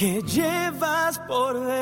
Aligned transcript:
que 0.00 0.22
llevas 0.22 1.18
por 1.28 1.60
dentro. 1.60 1.76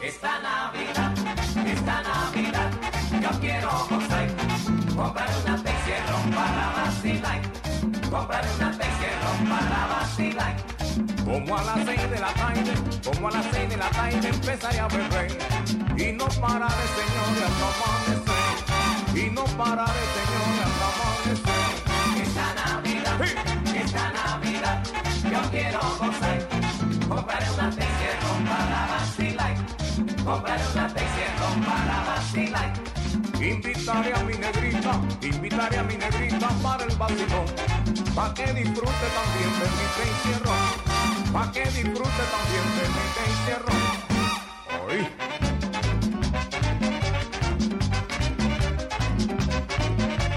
Esta 0.00 0.40
Navidad, 0.40 1.12
esta 1.66 2.02
Navidad, 2.02 2.70
yo 3.20 3.30
quiero 3.38 3.68
gozar. 3.90 4.28
Comprar 4.96 5.28
una 5.44 5.62
Texierron 5.62 6.30
para 6.30 6.72
vacilar. 6.74 7.42
Comprar 8.10 8.44
una 8.56 8.70
Texierron 8.78 9.46
para 9.46 9.86
vacilar. 9.88 10.59
Como 11.40 11.56
a 11.56 11.64
las 11.64 11.86
seis 11.86 12.10
de 12.10 12.20
la 12.20 12.34
tarde, 12.34 12.72
como 13.02 13.28
a 13.28 13.30
las 13.30 13.46
seis 13.50 13.68
de 13.70 13.76
la 13.76 13.90
tarde 13.90 14.28
empezaré 14.28 14.78
a 14.78 14.88
beber. 14.88 15.38
Y 15.96 16.12
no 16.12 16.26
pararé, 16.26 16.84
señores, 17.00 17.42
hasta 17.48 17.66
amanecer. 17.80 19.16
Y 19.16 19.30
no 19.30 19.44
pararé, 19.56 20.04
señores, 20.16 20.68
hasta 20.68 20.86
amanecer. 20.92 21.48
Esta 22.22 22.46
Navidad, 22.54 23.18
esta 23.74 24.12
Navidad, 24.12 24.82
yo 25.32 25.50
quiero 25.50 25.80
gozar. 25.98 26.48
Comprar 27.08 27.42
una 27.54 27.70
Texierron 27.70 28.44
para 28.44 28.86
vacilar. 28.86 29.54
Comprar 30.24 30.60
una 30.72 30.86
Texierron 30.88 31.60
para 31.64 32.04
vacilar. 32.04 32.72
Invitaré 33.40 34.14
a 34.14 34.22
mi 34.24 34.34
negrita, 34.34 34.92
invitaré 35.22 35.78
a 35.78 35.82
mi 35.84 35.96
negrita 35.96 36.48
para 36.62 36.84
el 36.84 36.96
vacilón. 36.96 37.46
Pa' 38.14 38.34
que 38.34 38.52
disfrute 38.52 39.06
también 39.16 39.52
de 39.58 39.66
mi 39.76 39.86
Texierron. 39.96 41.19
Pa' 41.32 41.52
que 41.52 41.62
disfrute 41.62 42.24
también 42.34 42.64
de 42.76 42.84
mi. 42.90 43.00
Oí. 44.84 45.06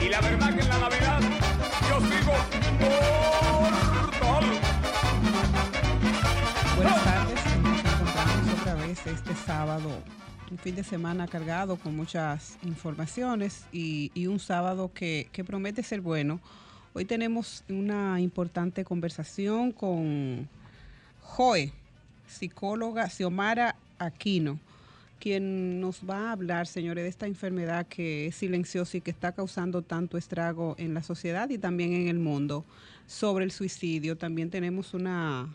Y 0.06 0.10
la 0.10 0.22
verdad 0.22 0.54
que 0.54 0.60
en 0.62 0.70
la 0.70 0.78
Navidad 0.78 1.22
yo 1.90 2.00
sigo 2.00 2.34
mortal. 2.80 4.46
Buenas 6.76 7.04
tardes, 7.04 7.42
nos 7.64 7.80
encontramos 7.80 8.60
otra 8.62 8.76
vez 8.76 9.08
este 9.08 9.34
sábado, 9.48 9.90
un 10.52 10.58
fin 10.60 10.76
de 10.76 10.84
semana 10.84 11.28
cargado 11.28 11.78
con 11.78 11.96
muchas 11.96 12.60
informaciones 12.62 13.66
y, 13.72 14.12
y 14.14 14.28
un 14.28 14.40
sábado 14.40 14.92
que, 14.94 15.28
que 15.32 15.44
promete 15.44 15.82
ser 15.82 16.02
bueno. 16.02 16.40
Hoy 16.94 17.06
tenemos 17.06 17.64
una 17.68 18.22
importante 18.22 18.84
conversación 18.84 19.72
con 19.72 20.48
Joe, 21.36 21.74
psicóloga 22.28 23.10
Xiomara 23.10 23.76
Aquino, 23.98 24.60
quien 25.20 25.82
nos 25.82 26.08
va 26.08 26.30
a 26.30 26.32
hablar, 26.34 26.68
señores, 26.68 27.06
de 27.06 27.10
esta 27.10 27.26
enfermedad 27.26 27.88
que 27.88 28.28
es 28.28 28.36
silenciosa 28.36 28.98
y 28.98 29.02
que 29.02 29.10
está 29.10 29.32
causando 29.32 29.82
tanto 29.82 30.20
estrago 30.20 30.76
en 30.78 30.94
la 30.94 31.02
sociedad 31.02 31.50
y 31.50 31.58
también 31.58 31.94
en 31.94 32.08
el 32.08 32.20
mundo, 32.20 32.66
sobre 33.08 33.46
el 33.46 33.52
suicidio. 33.52 34.16
También 34.16 34.52
tenemos 34.52 34.94
una 34.94 35.50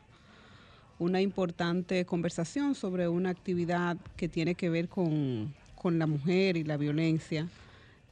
una 0.98 1.20
importante 1.20 2.04
conversación 2.04 2.74
sobre 2.74 3.06
una 3.06 3.30
actividad 3.30 3.96
que 4.16 4.28
tiene 4.28 4.56
que 4.56 4.70
ver 4.70 4.88
con, 4.88 5.54
con 5.76 5.96
la 6.00 6.08
mujer 6.08 6.56
y 6.56 6.64
la 6.64 6.76
violencia 6.76 7.46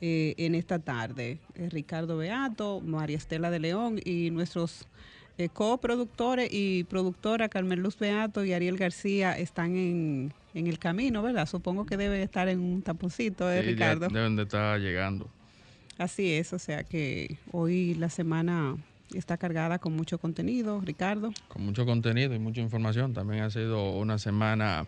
eh, 0.00 0.34
en 0.38 0.54
esta 0.54 0.78
tarde. 0.78 1.40
Eh, 1.56 1.68
Ricardo 1.68 2.16
Beato, 2.16 2.80
María 2.80 3.16
Estela 3.16 3.50
de 3.50 3.58
León 3.58 4.00
y 4.04 4.30
nuestros 4.30 4.86
eh, 5.38 5.48
coproductores 5.50 6.48
y 6.50 6.84
productora 6.84 7.48
Carmen 7.48 7.82
Luz 7.82 7.98
Beato 7.98 8.44
y 8.44 8.52
Ariel 8.52 8.76
García 8.78 9.36
están 9.36 9.76
en, 9.76 10.32
en 10.54 10.66
el 10.66 10.78
camino, 10.78 11.22
¿verdad? 11.22 11.46
Supongo 11.46 11.84
que 11.86 11.96
deben 11.96 12.20
estar 12.22 12.48
en 12.48 12.60
un 12.60 12.82
taponcito, 12.82 13.50
¿eh, 13.52 13.60
Sí, 13.60 13.66
ya 13.66 13.70
Ricardo? 13.72 14.08
deben 14.08 14.36
de 14.36 14.42
estar 14.44 14.78
llegando. 14.80 15.28
Así 15.98 16.32
es, 16.32 16.52
o 16.52 16.58
sea 16.58 16.84
que 16.84 17.38
hoy 17.52 17.94
la 17.94 18.08
semana 18.10 18.76
está 19.14 19.36
cargada 19.36 19.78
con 19.78 19.94
mucho 19.94 20.18
contenido, 20.18 20.80
Ricardo. 20.80 21.32
Con 21.48 21.64
mucho 21.64 21.86
contenido 21.86 22.34
y 22.34 22.38
mucha 22.38 22.60
información. 22.60 23.14
También 23.14 23.42
ha 23.44 23.50
sido 23.50 23.92
una 23.92 24.18
semana 24.18 24.86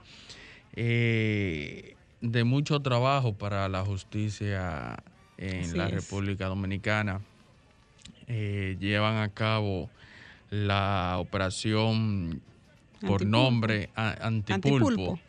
eh, 0.74 1.94
de 2.20 2.44
mucho 2.44 2.80
trabajo 2.80 3.32
para 3.34 3.68
la 3.68 3.84
justicia 3.84 4.96
en 5.36 5.60
Así 5.64 5.76
la 5.76 5.86
es. 5.88 5.94
República 5.94 6.46
Dominicana. 6.46 7.20
Eh, 8.26 8.76
llevan 8.80 9.16
a 9.16 9.28
cabo 9.30 9.88
la 10.50 11.16
operación 11.18 12.40
por 13.00 13.22
Antipulpo. 13.22 13.24
nombre 13.26 13.90
a- 13.94 14.26
antipulpo. 14.26 14.76
Antipulpo. 14.88 15.20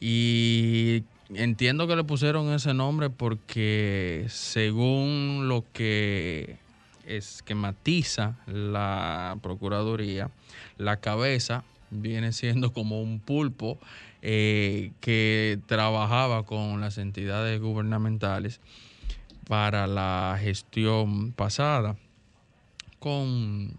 Y 0.00 1.04
entiendo 1.34 1.86
que 1.86 1.96
le 1.96 2.04
pusieron 2.04 2.52
ese 2.52 2.74
nombre 2.74 3.10
porque 3.10 4.26
según 4.28 5.48
lo 5.48 5.64
que 5.72 6.56
esquematiza 7.06 8.36
la 8.46 9.38
Procuraduría, 9.42 10.30
la 10.78 10.98
cabeza 10.98 11.64
viene 11.90 12.32
siendo 12.32 12.72
como 12.72 13.00
un 13.00 13.20
pulpo 13.20 13.78
eh, 14.22 14.90
que 15.00 15.58
trabajaba 15.66 16.44
con 16.44 16.80
las 16.80 16.98
entidades 16.98 17.60
gubernamentales 17.60 18.60
para 19.48 19.86
la 19.86 20.36
gestión 20.40 21.30
pasada 21.32 21.96
con 22.98 23.72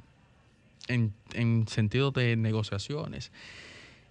en, 0.88 1.14
en 1.34 1.68
sentido 1.68 2.12
de 2.12 2.36
negociaciones. 2.36 3.31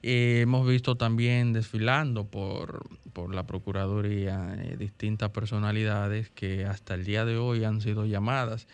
Eh, 0.03 0.41
hemos 0.43 0.69
visto 0.69 0.97
también 0.97 1.53
desfilando 1.53 2.27
por, 2.27 2.87
por 3.13 3.35
la 3.35 3.47
Procuraduría 3.47 4.55
eh, 4.59 4.77
distintas 4.77 5.31
personalidades 5.31 6.31
que 6.31 6.65
hasta 6.65 6.95
el 6.95 7.05
día 7.05 7.25
de 7.25 7.39
hoy 7.39 7.65
han 7.65 7.81
sido 7.81 8.07
llamadas. 8.07 8.69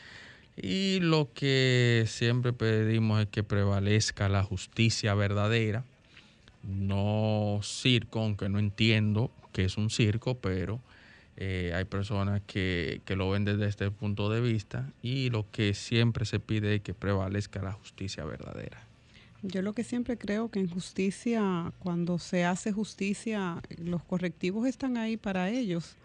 Y 0.56 1.00
lo 1.00 1.32
que 1.32 2.04
siempre 2.06 2.52
pedimos 2.52 3.22
es 3.22 3.28
que 3.28 3.42
prevalezca 3.42 4.28
la 4.28 4.42
justicia 4.42 5.14
verdadera, 5.14 5.84
no 6.62 7.60
circo, 7.62 8.20
aunque 8.20 8.50
no 8.50 8.58
entiendo 8.58 9.30
que 9.52 9.64
es 9.64 9.78
un 9.78 9.88
circo, 9.88 10.34
pero 10.34 10.80
eh, 11.36 11.72
hay 11.74 11.84
personas 11.84 12.42
que, 12.46 13.00
que 13.04 13.16
lo 13.16 13.30
ven 13.30 13.44
desde 13.44 13.66
este 13.66 13.90
punto 13.90 14.28
de 14.30 14.40
vista 14.40 14.92
y 15.02 15.30
lo 15.30 15.50
que 15.50 15.74
siempre 15.74 16.24
se 16.24 16.40
pide 16.40 16.74
es 16.76 16.82
que 16.82 16.94
prevalezca 16.94 17.62
la 17.62 17.72
justicia 17.72 18.24
verdadera. 18.24 18.86
Yo 19.42 19.60
lo 19.62 19.72
que 19.72 19.82
siempre 19.82 20.16
creo 20.16 20.50
que 20.50 20.60
en 20.60 20.68
justicia, 20.68 21.72
cuando 21.80 22.18
se 22.18 22.44
hace 22.44 22.70
justicia, 22.72 23.60
los 23.78 24.02
correctivos 24.04 24.68
están 24.68 24.96
ahí 24.96 25.16
para 25.16 25.50
ellos. 25.50 25.96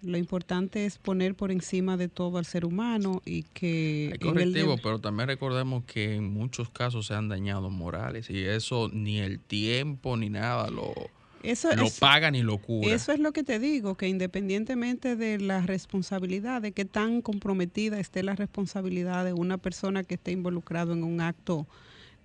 Lo 0.00 0.16
importante 0.16 0.86
es 0.86 0.96
poner 0.96 1.34
por 1.34 1.50
encima 1.50 1.96
de 1.96 2.06
todo 2.08 2.38
al 2.38 2.44
ser 2.44 2.64
humano 2.64 3.20
y 3.24 3.42
que... 3.42 4.10
Hay 4.12 4.18
correctivos, 4.20 4.76
de- 4.76 4.82
pero 4.82 5.00
también 5.00 5.26
recordemos 5.28 5.82
que 5.86 6.14
en 6.14 6.32
muchos 6.32 6.70
casos 6.70 7.08
se 7.08 7.14
han 7.14 7.28
dañado 7.28 7.68
morales 7.68 8.30
y 8.30 8.44
eso 8.44 8.88
ni 8.92 9.18
el 9.18 9.40
tiempo 9.40 10.16
ni 10.16 10.30
nada 10.30 10.70
lo, 10.70 10.94
Eso 11.42 11.74
lo 11.74 11.84
es- 11.84 11.98
paga 11.98 12.30
ni 12.30 12.42
lo 12.42 12.58
cura. 12.58 12.92
Eso 12.94 13.12
es 13.12 13.20
lo 13.20 13.32
que 13.32 13.42
te 13.44 13.58
digo, 13.58 13.96
que 13.96 14.08
independientemente 14.08 15.16
de 15.16 15.38
la 15.38 15.60
responsabilidad, 15.62 16.60
de 16.62 16.72
qué 16.72 16.84
tan 16.84 17.22
comprometida 17.22 18.00
esté 18.00 18.22
la 18.22 18.34
responsabilidad 18.34 19.24
de 19.24 19.32
una 19.32 19.58
persona 19.58 20.02
que 20.04 20.14
esté 20.14 20.32
involucrado 20.32 20.92
en 20.92 21.04
un 21.04 21.20
acto 21.20 21.66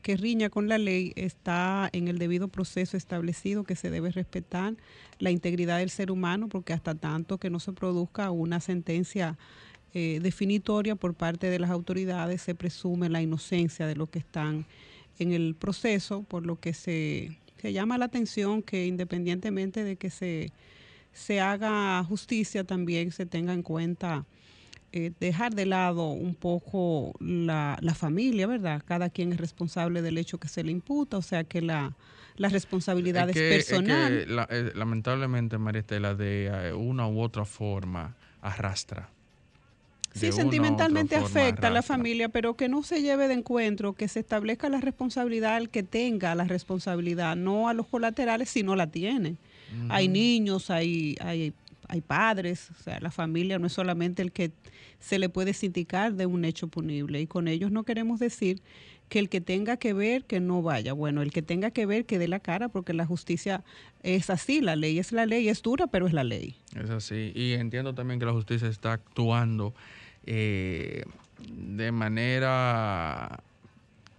que 0.01 0.17
riña 0.17 0.49
con 0.49 0.67
la 0.67 0.77
ley, 0.77 1.13
está 1.15 1.89
en 1.93 2.09
el 2.09 2.17
debido 2.17 2.49
proceso 2.49 2.97
establecido 2.97 3.63
que 3.63 3.77
se 3.77 3.89
debe 3.89 4.11
respetar 4.11 4.73
la 5.19 5.31
integridad 5.31 5.77
del 5.77 5.89
ser 5.89 6.11
humano, 6.11 6.49
porque 6.49 6.73
hasta 6.73 6.93
tanto 6.93 7.37
que 7.37 7.49
no 7.49 7.59
se 7.61 7.71
produzca 7.71 8.29
una 8.31 8.59
sentencia 8.59 9.37
eh, 9.93 10.19
definitoria 10.21 10.95
por 10.95 11.13
parte 11.13 11.49
de 11.49 11.59
las 11.59 11.69
autoridades, 11.69 12.41
se 12.41 12.53
presume 12.55 13.09
la 13.09 13.21
inocencia 13.21 13.85
de 13.87 13.95
los 13.95 14.09
que 14.09 14.19
están 14.19 14.65
en 15.19 15.31
el 15.31 15.55
proceso, 15.55 16.23
por 16.23 16.45
lo 16.45 16.59
que 16.59 16.73
se, 16.73 17.37
se 17.63 17.71
llama 17.71 17.97
la 17.97 18.03
atención 18.03 18.61
que 18.61 18.85
independientemente 18.85 19.85
de 19.85 19.95
que 19.95 20.09
se, 20.09 20.51
se 21.13 21.39
haga 21.39 22.03
justicia, 22.03 22.65
también 22.65 23.13
se 23.13 23.25
tenga 23.25 23.53
en 23.53 23.63
cuenta 23.63 24.25
eh, 24.91 25.13
dejar 25.17 25.55
de 25.55 25.65
lado 25.65 26.09
un 26.09 26.35
poco 26.35 27.13
la, 27.21 27.77
la, 27.79 27.95
familia, 27.95 28.47
¿verdad? 28.47 28.83
Cada 28.85 29.09
quien 29.09 29.31
es 29.31 29.39
responsable 29.39 30.01
del 30.01 30.17
hecho 30.17 30.41
que 30.41 30.49
se 30.49 30.61
le 30.61 30.73
imputa, 30.73 31.15
o 31.15 31.21
sea 31.21 31.45
que 31.45 31.61
la, 31.61 31.95
la 32.35 32.49
responsabilidad 32.49 33.29
es, 33.29 33.35
personal. 33.37 34.25
Eh, 34.49 34.71
lamentablemente, 34.75 35.57
María 35.57 35.79
Estela, 35.79 36.15
de 36.15 36.73
una 36.77 37.07
u 37.07 37.21
otra 37.21 37.45
forma 37.45 38.17
arrastra. 38.41 39.09
Sí, 40.13 40.31
sentimentalmente 40.31 41.15
afecta 41.15 41.67
a 41.67 41.71
la 41.71 41.81
familia, 41.81 42.29
pero 42.29 42.55
que 42.55 42.69
no 42.69 42.83
se 42.83 43.01
lleve 43.01 43.27
de 43.27 43.33
encuentro, 43.33 43.93
que 43.93 44.07
se 44.07 44.19
establezca 44.19 44.69
la 44.69 44.79
responsabilidad 44.79 45.55
al 45.55 45.69
que 45.69 45.81
tenga 45.81 46.35
la 46.35 46.43
responsabilidad, 46.43 47.35
no 47.35 47.67
a 47.67 47.73
los 47.73 47.87
colaterales 47.87 48.49
si 48.49 48.63
no 48.63 48.75
la 48.75 48.87
tiene. 48.87 49.37
Hay 49.89 50.07
niños, 50.07 50.69
hay, 50.69 51.15
hay, 51.19 51.51
hay 51.87 52.01
padres, 52.01 52.69
o 52.69 52.83
sea, 52.83 52.99
la 52.99 53.09
familia 53.09 53.57
no 53.57 53.65
es 53.65 53.73
solamente 53.73 54.21
el 54.21 54.31
que 54.31 54.51
se 54.99 55.17
le 55.17 55.29
puede 55.29 55.53
sindicar 55.53 56.13
de 56.13 56.27
un 56.27 56.45
hecho 56.45 56.67
punible. 56.67 57.19
Y 57.19 57.25
con 57.25 57.47
ellos 57.47 57.71
no 57.71 57.83
queremos 57.83 58.19
decir 58.19 58.61
que 59.09 59.19
el 59.19 59.29
que 59.29 59.41
tenga 59.41 59.77
que 59.77 59.93
ver, 59.93 60.25
que 60.25 60.39
no 60.39 60.61
vaya. 60.61 60.93
Bueno, 60.93 61.21
el 61.21 61.31
que 61.31 61.41
tenga 61.41 61.71
que 61.71 61.85
ver, 61.85 62.05
que 62.05 62.19
dé 62.19 62.27
la 62.27 62.39
cara, 62.39 62.69
porque 62.69 62.93
la 62.93 63.05
justicia 63.05 63.63
es 64.01 64.29
así, 64.29 64.61
la 64.61 64.75
ley 64.75 64.99
es 64.99 65.11
la 65.11 65.25
ley, 65.25 65.49
es 65.49 65.61
dura, 65.61 65.87
pero 65.87 66.07
es 66.07 66.13
la 66.13 66.23
ley. 66.23 66.55
Es 66.75 66.89
así. 66.89 67.31
Y 67.35 67.53
entiendo 67.53 67.93
también 67.93 68.19
que 68.19 68.25
la 68.25 68.31
justicia 68.31 68.67
está 68.67 68.93
actuando 68.93 69.73
eh, 70.25 71.03
de 71.47 71.91
manera 71.91 73.41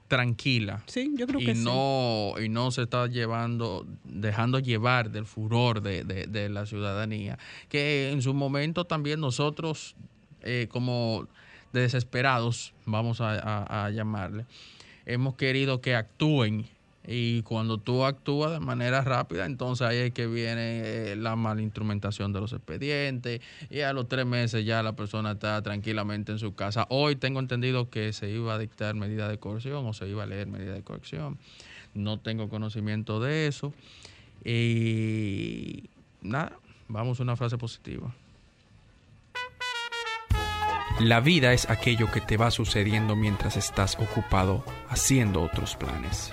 tranquila. 0.09 0.83
Sí, 0.87 1.12
yo 1.17 1.27
creo 1.27 1.41
y 1.41 1.47
que 1.47 1.55
no, 1.55 2.35
Y 2.43 2.49
no 2.49 2.71
se 2.71 2.83
está 2.83 3.06
llevando, 3.06 3.87
dejando 4.05 4.59
llevar 4.59 5.11
del 5.11 5.27
furor 5.27 5.81
de, 5.81 6.49
la 6.49 6.67
ciudadanía. 6.67 7.39
Que 7.69 8.11
en 8.11 8.23
su 8.23 8.35
momento 8.35 8.85
también 8.85 9.21
nosotros, 9.21 9.97
eh, 10.43 10.69
como 10.71 11.27
desesperados, 11.73 12.73
vamos 12.85 13.21
a 13.21 13.91
llamarle, 13.91 14.47
hemos 15.06 15.35
querido 15.35 15.81
que 15.81 15.95
actúen 15.97 16.67
y 17.06 17.43
cuando 17.43 17.79
tú 17.79 18.05
actúas 18.05 18.53
de 18.53 18.61
manera 18.61 19.03
rápida, 19.03 19.45
entonces 19.45 19.87
ahí 19.87 19.99
es 19.99 20.12
que 20.12 20.27
viene 20.27 21.12
eh, 21.12 21.17
la 21.17 21.37
malinstrumentación 21.37 22.33
de 22.33 22.41
los 22.41 22.53
expedientes 22.53 23.41
y 23.69 23.81
a 23.81 23.93
los 23.93 24.09
tres 24.09 24.25
meses 24.25 24.65
ya 24.65 24.83
la 24.83 24.95
persona 24.95 25.33
está 25.33 25.61
tranquilamente 25.62 26.33
en 26.33 26.39
su 26.39 26.55
casa. 26.55 26.87
Hoy 26.89 27.17
tengo 27.17 27.41
entendido 27.41 27.91
que 27.91 28.12
se 28.12 28.31
iba 28.31 28.55
a 28.55 28.59
dictar 28.59 28.95
medida 28.95 29.29
de 29.29 29.39
coerción 29.39 29.87
o 29.87 29.93
se 29.93 30.09
iba 30.09 30.23
a 30.23 30.27
leer 30.27 30.47
medida 30.47 30.73
de 30.73 30.83
coerción. 30.83 31.39
No 31.93 32.19
tengo 32.19 32.49
conocimiento 32.49 33.21
de 33.21 33.47
eso. 33.47 33.73
Y 34.45 35.85
nada, 36.23 36.59
vamos 36.89 37.21
a 37.21 37.23
una 37.23 37.37
frase 37.37 37.59
positiva. 37.59 38.15
La 41.00 41.19
vida 41.19 41.52
es 41.52 41.69
aquello 41.69 42.11
que 42.12 42.20
te 42.20 42.37
va 42.37 42.52
sucediendo 42.52 43.17
mientras 43.17 43.56
estás 43.56 43.96
ocupado 43.99 44.64
haciendo 44.88 45.43
otros 45.43 45.75
planes. 45.75 46.31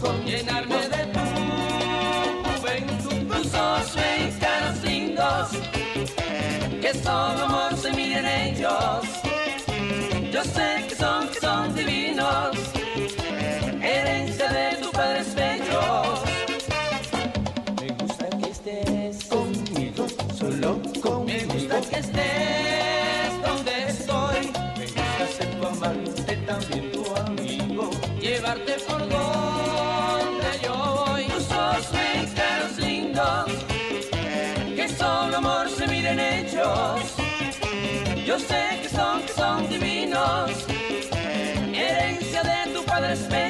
con 0.00 0.24
llenarme 0.24 0.88
de 0.88 1.06
tu 1.06 1.20
juventud, 2.58 3.34
tus 3.34 3.54
ojos 3.54 3.96
lindos, 4.84 5.50
que 6.80 6.94
son 7.02 7.40
amor 7.40 7.76
rather 43.00 43.16
spend 43.16 43.49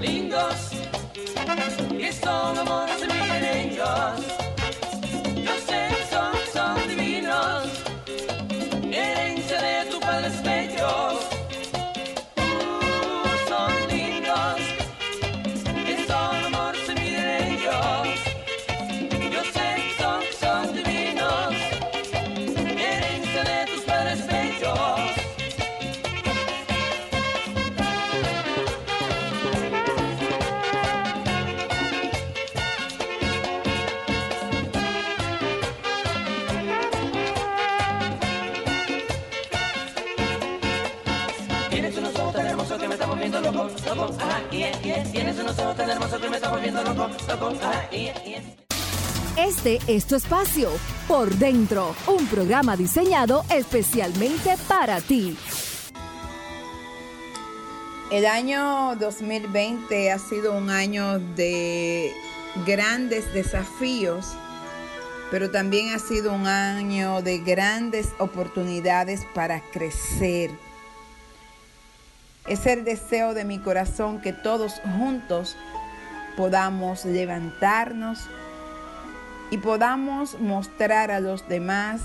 lindos. 0.00 0.77
Este 49.36 49.78
es 49.86 50.06
tu 50.06 50.16
espacio, 50.16 50.70
Por 51.06 51.32
Dentro, 51.36 51.94
un 52.08 52.26
programa 52.26 52.76
diseñado 52.76 53.44
especialmente 53.50 54.56
para 54.66 55.00
ti. 55.00 55.36
El 58.10 58.26
año 58.26 58.96
2020 58.96 60.10
ha 60.10 60.18
sido 60.18 60.56
un 60.56 60.70
año 60.70 61.20
de 61.20 62.12
grandes 62.66 63.32
desafíos, 63.32 64.26
pero 65.30 65.50
también 65.50 65.94
ha 65.94 65.98
sido 65.98 66.32
un 66.32 66.46
año 66.46 67.22
de 67.22 67.38
grandes 67.38 68.08
oportunidades 68.18 69.26
para 69.34 69.60
crecer. 69.70 70.50
Es 72.48 72.64
el 72.66 72.84
deseo 72.84 73.34
de 73.34 73.44
mi 73.44 73.58
corazón 73.58 74.20
que 74.20 74.32
todos 74.32 74.80
juntos 74.96 75.56
podamos 76.36 77.04
levantarnos 77.04 78.26
y 79.50 79.58
podamos 79.58 80.40
mostrar 80.40 81.10
a 81.10 81.20
los 81.20 81.46
demás 81.48 82.00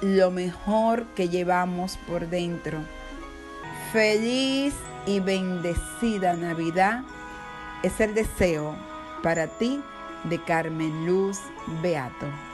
lo 0.00 0.30
mejor 0.30 1.06
que 1.16 1.28
llevamos 1.28 1.96
por 2.06 2.28
dentro. 2.28 2.78
Feliz 3.92 4.74
y 5.06 5.18
bendecida 5.18 6.34
Navidad 6.34 7.02
es 7.82 8.00
el 8.00 8.14
deseo 8.14 8.76
para 9.22 9.48
ti 9.48 9.82
de 10.24 10.42
Carmen 10.44 11.06
Luz 11.06 11.38
Beato. 11.82 12.49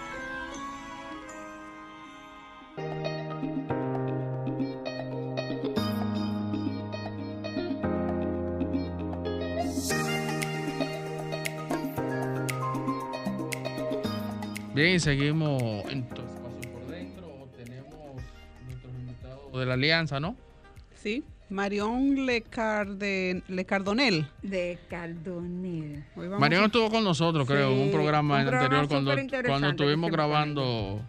Seguimos 14.98 15.84
en 15.90 16.08
tu 16.08 16.22
espacio 16.22 16.72
por 16.72 16.86
dentro. 16.90 17.48
Tenemos 17.56 18.22
nuestros 18.66 18.92
invitados 18.94 19.52
de 19.52 19.66
la 19.66 19.74
alianza, 19.74 20.20
¿no? 20.20 20.36
Sí, 20.94 21.22
Marión 21.50 22.26
Lecarde, 22.26 23.42
Lecardonel. 23.48 24.26
De 24.42 24.78
Cardonel. 24.88 26.04
Mariano 26.38 26.64
a- 26.64 26.66
estuvo 26.66 26.90
con 26.90 27.04
nosotros, 27.04 27.46
creo, 27.46 27.70
en 27.72 27.78
un 27.78 27.90
programa 27.90 28.34
un 28.36 28.40
en 28.40 28.46
programa 28.48 28.80
anterior 28.80 28.88
cuando, 28.88 29.46
cuando 29.48 29.68
estuvimos 29.70 30.10
grabando 30.10 31.02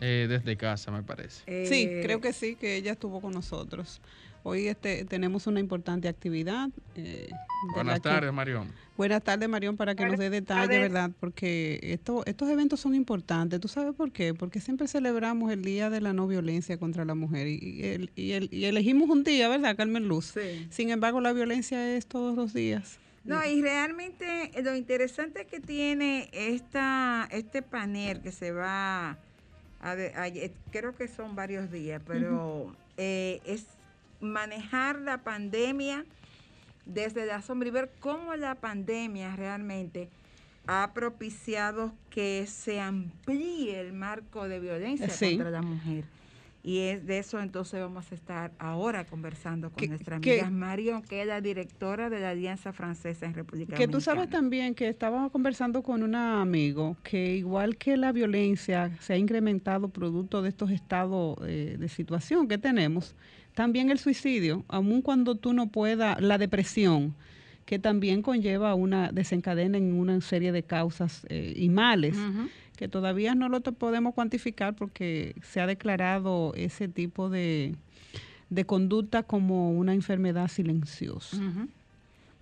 eh, 0.00 0.26
desde 0.28 0.56
casa, 0.56 0.90
me 0.90 1.02
parece. 1.02 1.42
Sí, 1.66 1.86
Eh, 1.88 2.00
creo 2.04 2.20
que 2.20 2.32
sí, 2.32 2.56
que 2.56 2.76
ella 2.76 2.92
estuvo 2.92 3.20
con 3.20 3.32
nosotros. 3.32 4.00
Hoy 4.46 4.68
este, 4.68 5.06
tenemos 5.06 5.46
una 5.46 5.58
importante 5.58 6.06
actividad. 6.06 6.68
eh, 6.96 7.30
Buenas 7.72 7.94
la 7.94 8.00
que- 8.00 8.08
tardes, 8.10 8.32
Marión. 8.32 8.68
Buenas 8.96 9.22
tardes, 9.24 9.48
Marión, 9.48 9.76
para 9.78 9.94
que 9.94 10.04
nos 10.04 10.18
dé 10.18 10.28
detalle, 10.28 10.66
tardes. 10.68 10.80
¿verdad? 10.82 11.10
Porque 11.18 11.80
esto, 11.82 12.22
estos 12.26 12.50
eventos 12.50 12.78
son 12.78 12.94
importantes. 12.94 13.58
¿Tú 13.58 13.68
sabes 13.68 13.94
por 13.94 14.12
qué? 14.12 14.34
Porque 14.34 14.60
siempre 14.60 14.86
celebramos 14.86 15.50
el 15.50 15.62
Día 15.62 15.88
de 15.88 16.02
la 16.02 16.12
No 16.12 16.26
Violencia 16.28 16.76
contra 16.78 17.06
la 17.06 17.14
Mujer 17.14 17.46
y, 17.48 17.58
y 17.58 17.82
el- 17.86 18.10
y 18.16 18.32
el- 18.32 18.48
y 18.52 18.66
elegimos 18.66 19.08
un 19.08 19.24
día, 19.24 19.48
¿verdad, 19.48 19.76
Carmen 19.76 20.06
Luz? 20.06 20.26
Sí. 20.34 20.66
Sin 20.70 20.90
embargo, 20.90 21.22
la 21.22 21.32
violencia 21.32 21.96
es 21.96 22.06
todos 22.06 22.36
los 22.36 22.52
días. 22.52 22.98
No, 23.24 23.42
y 23.46 23.62
realmente 23.62 24.50
lo 24.62 24.76
interesante 24.76 25.46
que 25.46 25.58
tiene 25.58 26.28
esta, 26.34 27.26
este 27.32 27.62
panel 27.62 28.20
que 28.20 28.30
se 28.30 28.52
va 28.52 29.16
a- 29.80 29.94
eh, 29.96 30.52
creo 30.70 30.94
que 30.94 31.08
son 31.08 31.34
varios 31.34 31.72
días, 31.72 32.02
pero 32.06 32.76
eh, 32.98 33.40
es 33.46 33.64
manejar 34.24 35.00
la 35.00 35.18
pandemia 35.18 36.04
desde 36.86 37.24
la 37.26 37.40
sombra 37.42 37.68
y 37.68 37.72
ver 37.72 37.90
cómo 38.00 38.34
la 38.36 38.56
pandemia 38.56 39.34
realmente 39.36 40.08
ha 40.66 40.92
propiciado 40.94 41.92
que 42.10 42.46
se 42.46 42.80
amplíe 42.80 43.78
el 43.80 43.92
marco 43.92 44.48
de 44.48 44.60
violencia 44.60 45.08
Sí. 45.10 45.30
contra 45.36 45.50
la 45.50 45.62
mujer. 45.62 46.04
Y 46.66 46.78
es 46.78 47.06
de 47.06 47.18
eso 47.18 47.40
entonces 47.40 47.78
vamos 47.78 48.10
a 48.10 48.14
estar 48.14 48.50
ahora 48.58 49.04
conversando 49.04 49.68
con 49.68 49.76
Que- 49.76 49.88
nuestra 49.88 50.18
que- 50.20 50.40
amiga 50.40 50.48
Marion, 50.50 51.02
que 51.02 51.20
es 51.20 51.26
la 51.26 51.42
directora 51.42 52.08
de 52.08 52.20
la 52.20 52.30
Alianza 52.30 52.72
Francesa 52.72 53.26
en 53.26 53.34
República 53.34 53.76
Que 53.76 53.86
tú 53.86 54.00
sabes 54.00 54.20
Dominicana. 54.30 54.40
también 54.40 54.74
que 54.74 54.88
estábamos 54.88 55.30
conversando 55.30 55.82
con 55.82 56.02
un 56.02 56.14
amigo 56.14 56.96
que 57.02 57.36
igual 57.36 57.76
que 57.76 57.98
la 57.98 58.12
violencia 58.12 58.96
se 59.00 59.12
ha 59.12 59.18
incrementado 59.18 59.88
producto 59.90 60.40
de 60.40 60.48
estos 60.48 60.70
estados 60.70 61.36
eh, 61.46 61.76
de 61.78 61.88
situación 61.90 62.48
que 62.48 62.56
tenemos, 62.56 63.14
también 63.54 63.90
el 63.90 63.98
suicidio, 63.98 64.64
aun 64.68 65.02
cuando 65.02 65.36
tú 65.36 65.52
no 65.52 65.68
puedas, 65.68 66.20
la 66.20 66.38
depresión, 66.38 67.14
que 67.66 67.78
también 67.78 68.22
conlleva 68.22 68.74
una 68.74 69.10
desencadena 69.10 69.78
en 69.78 69.94
una 69.94 70.20
serie 70.20 70.52
de 70.52 70.62
causas 70.62 71.24
eh, 71.28 71.54
y 71.56 71.68
males 71.68 72.16
que 72.76 72.88
todavía 72.88 73.34
no 73.34 73.48
lo 73.48 73.60
podemos 73.62 74.14
cuantificar 74.14 74.74
porque 74.74 75.34
se 75.42 75.60
ha 75.60 75.66
declarado 75.66 76.52
ese 76.56 76.88
tipo 76.88 77.30
de, 77.30 77.76
de 78.50 78.64
conducta 78.66 79.22
como 79.22 79.70
una 79.70 79.94
enfermedad 79.94 80.48
silenciosa. 80.48 81.38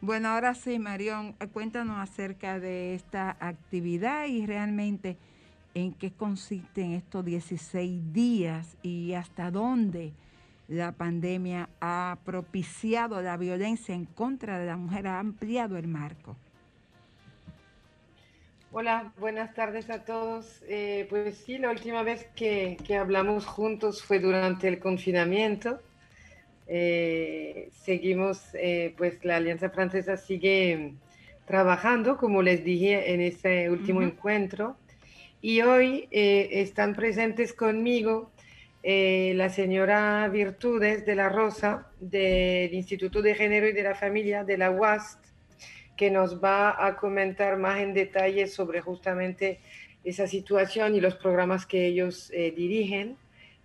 Bueno, 0.00 0.28
ahora 0.30 0.54
sí, 0.54 0.78
Marión, 0.78 1.34
eh, 1.38 1.46
cuéntanos 1.46 1.98
acerca 1.98 2.58
de 2.58 2.94
esta 2.94 3.36
actividad 3.38 4.26
y 4.26 4.46
realmente 4.46 5.16
en 5.74 5.92
qué 5.92 6.10
consisten 6.10 6.92
estos 6.92 7.24
16 7.24 8.12
días 8.12 8.76
y 8.82 9.12
hasta 9.12 9.50
dónde 9.50 10.12
la 10.72 10.92
pandemia 10.92 11.68
ha 11.80 12.18
propiciado 12.24 13.20
la 13.20 13.36
violencia 13.36 13.94
en 13.94 14.06
contra 14.06 14.58
de 14.58 14.66
la 14.66 14.76
mujer, 14.76 15.06
ha 15.06 15.18
ampliado 15.18 15.76
el 15.76 15.86
marco. 15.86 16.36
Hola, 18.72 19.12
buenas 19.18 19.52
tardes 19.52 19.90
a 19.90 20.02
todos. 20.04 20.62
Eh, 20.66 21.06
pues 21.10 21.36
sí, 21.36 21.58
la 21.58 21.70
última 21.70 22.02
vez 22.02 22.26
que, 22.34 22.78
que 22.86 22.96
hablamos 22.96 23.44
juntos 23.44 24.02
fue 24.02 24.18
durante 24.18 24.66
el 24.66 24.78
confinamiento. 24.78 25.78
Eh, 26.66 27.68
seguimos, 27.84 28.40
eh, 28.54 28.94
pues 28.96 29.22
la 29.26 29.36
Alianza 29.36 29.68
Francesa 29.68 30.16
sigue 30.16 30.94
trabajando, 31.46 32.16
como 32.16 32.40
les 32.40 32.64
dije 32.64 33.12
en 33.12 33.20
ese 33.20 33.68
último 33.68 34.00
Ujú. 34.00 34.08
encuentro. 34.08 34.76
Y 35.42 35.60
hoy 35.60 36.08
eh, 36.10 36.48
están 36.62 36.94
presentes 36.94 37.52
conmigo 37.52 38.31
eh, 38.82 39.32
la 39.36 39.48
señora 39.48 40.28
Virtudes 40.28 41.06
de 41.06 41.14
la 41.14 41.28
Rosa 41.28 41.86
del 42.00 42.74
Instituto 42.74 43.22
de 43.22 43.36
Género 43.36 43.68
y 43.68 43.72
de 43.72 43.84
la 43.84 43.94
Familia 43.94 44.42
de 44.42 44.58
la 44.58 44.72
UAST, 44.72 45.24
que 45.96 46.10
nos 46.10 46.42
va 46.42 46.84
a 46.84 46.96
comentar 46.96 47.58
más 47.58 47.80
en 47.80 47.94
detalle 47.94 48.48
sobre 48.48 48.80
justamente 48.80 49.60
esa 50.02 50.26
situación 50.26 50.96
y 50.96 51.00
los 51.00 51.14
programas 51.14 51.64
que 51.64 51.86
ellos 51.86 52.30
eh, 52.34 52.52
dirigen. 52.56 53.16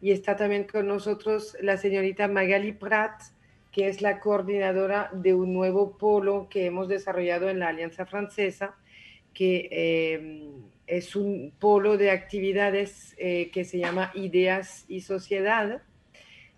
Y 0.02 0.12
está 0.12 0.36
también 0.36 0.66
con 0.66 0.88
nosotros 0.88 1.58
la 1.62 1.78
señorita 1.78 2.28
Magali 2.28 2.74
Prat, 2.74 3.20
que 3.72 3.88
es 3.88 4.02
la 4.04 4.20
coordinadora 4.20 5.10
de 5.14 5.34
un 5.34 5.52
nuevo 5.52 5.98
polo 5.98 6.48
que 6.50 6.68
hemos 6.68 6.88
desarrollado 6.88 7.50
en 7.50 7.58
la 7.58 7.70
Alianza 7.70 8.06
Francesa, 8.06 8.76
que 9.38 9.70
eh, 9.70 10.50
es 10.88 11.16
un 11.16 11.54
polo 11.60 11.96
de 11.96 12.10
actividades 12.10 13.14
eh, 13.20 13.52
que 13.54 13.66
se 13.66 13.78
llama 13.78 14.12
Ideas 14.16 14.84
y 14.88 15.02
Sociedad, 15.02 15.84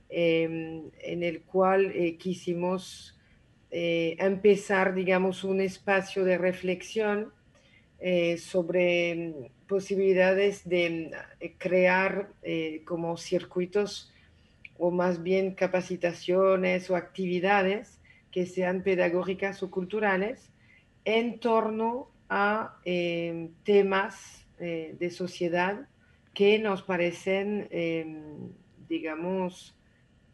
eh, 0.08 0.82
en 1.02 1.24
el 1.24 1.42
cual 1.42 1.92
eh, 1.94 2.16
quisimos 2.16 3.20
eh, 3.70 4.16
empezar, 4.18 4.94
digamos, 4.96 5.44
un 5.44 5.60
espacio 5.60 6.24
de 6.24 6.38
reflexión 6.38 7.34
sobre 8.38 9.14
mm, 9.14 9.68
posibilidades 9.68 10.68
de 10.70 11.12
crear 11.58 12.30
como 12.86 13.18
circuitos 13.18 14.14
o 14.78 14.90
más 14.90 15.22
bien 15.22 15.54
capacitaciones 15.54 16.90
o 16.90 16.96
actividades 16.96 18.00
que 18.32 18.46
sean 18.46 18.84
pedagógicas 18.84 19.62
o 19.64 19.70
culturales 19.70 20.50
en 21.04 21.40
torno 21.40 22.08
a 22.30 22.78
eh, 22.86 23.50
temas 23.64 24.46
eh, 24.60 24.96
de 25.00 25.10
sociedad 25.10 25.88
que 26.34 26.60
nos 26.60 26.84
parecen, 26.84 27.68
eh, 27.72 28.06
digamos, 28.88 29.76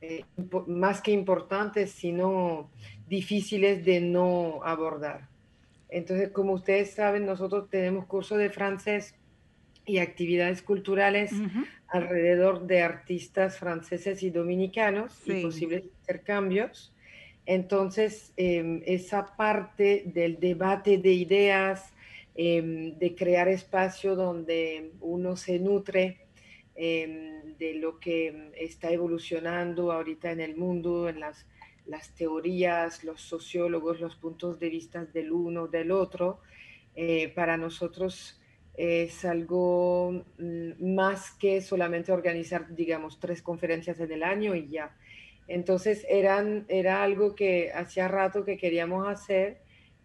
eh, 0.02 0.26
impo- 0.38 0.68
más 0.68 1.02
que 1.02 1.12
importantes, 1.12 1.92
sino 1.92 2.70
difíciles 3.08 3.86
de 3.86 4.02
no 4.02 4.60
abordar. 4.64 5.30
Entonces, 5.90 6.30
como 6.30 6.54
ustedes 6.54 6.92
saben, 6.94 7.26
nosotros 7.26 7.70
tenemos 7.70 8.06
curso 8.06 8.36
de 8.38 8.50
francés 8.50 9.16
y 9.86 10.00
actividades 10.00 10.62
culturales 10.64 11.32
alrededor 11.88 12.66
de 12.66 12.82
artistas 12.82 13.58
franceses 13.60 14.24
y 14.24 14.32
dominicanos 14.32 15.14
Sí. 15.14 15.34
y 15.40 15.44
posibles 15.44 15.84
intercambios. 15.84 16.92
Entonces, 17.46 18.34
eh, 18.38 18.82
esa 18.86 19.36
parte 19.36 20.04
del 20.14 20.40
debate 20.40 20.98
de 20.98 21.14
ideas, 21.14 21.94
eh, 22.36 22.94
de 22.98 23.16
crear 23.16 23.48
espacio 23.48 24.16
donde 24.16 24.92
uno 25.00 25.38
se 25.38 25.58
nutre 25.58 26.26
eh, 26.76 27.42
de 27.58 27.76
lo 27.76 28.00
que 28.00 28.52
está 28.58 28.92
evolucionando 28.92 29.94
ahorita 29.94 30.32
en 30.32 30.42
el 30.42 30.58
mundo, 30.58 31.08
en 31.08 31.22
las, 31.22 31.46
las 31.86 32.14
teorías, 32.14 33.06
los 33.06 33.22
sociólogos, 33.22 34.02
los 34.02 34.18
puntos 34.18 34.60
de 34.60 34.70
vista 34.70 35.06
del 35.06 35.32
uno, 35.32 35.68
del 35.68 35.92
otro, 35.92 36.42
eh, 36.96 37.30
para 37.34 37.56
nosotros 37.56 38.42
es 38.74 39.24
algo 39.24 40.26
mm, 40.38 40.94
más 40.94 41.32
que 41.32 41.62
solamente 41.62 42.12
organizar, 42.12 42.76
digamos, 42.76 43.20
tres 43.20 43.42
conferencias 43.42 44.00
en 44.02 44.12
el 44.12 44.24
año 44.24 44.54
y 44.56 44.68
ya. 44.68 44.94
Entonces 45.48 46.06
eran, 46.10 46.66
era 46.70 47.04
algo 47.04 47.36
que 47.36 47.72
hacía 47.74 48.08
rato 48.08 48.46
que 48.46 48.58
queríamos 48.58 49.08
hacer 49.08 49.62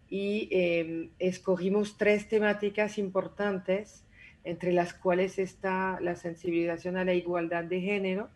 y 0.09 0.49
em, 0.51 1.09
escogimos 1.19 1.97
tres 1.97 2.27
temáticas 2.27 2.97
importantes, 2.97 4.05
entre 4.43 4.71
las 4.71 4.93
cuales 4.93 5.39
está 5.39 5.99
la 6.01 6.15
sensibilización 6.15 6.97
a 6.97 7.05
la 7.05 7.13
igualdad 7.13 7.63
de 7.63 7.81
género, 7.81 8.29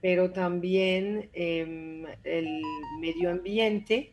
pero 0.00 0.32
también 0.32 1.30
em, 1.32 2.04
el 2.24 2.62
medio 3.00 3.30
ambiente 3.30 4.12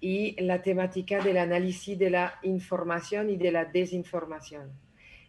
y 0.00 0.40
la 0.40 0.62
temática 0.62 1.22
del 1.24 1.38
análisis 1.38 1.98
de 1.98 2.10
la 2.10 2.34
información 2.42 3.30
y 3.30 3.36
de 3.36 3.50
la 3.50 3.64
desinformación. 3.64 4.70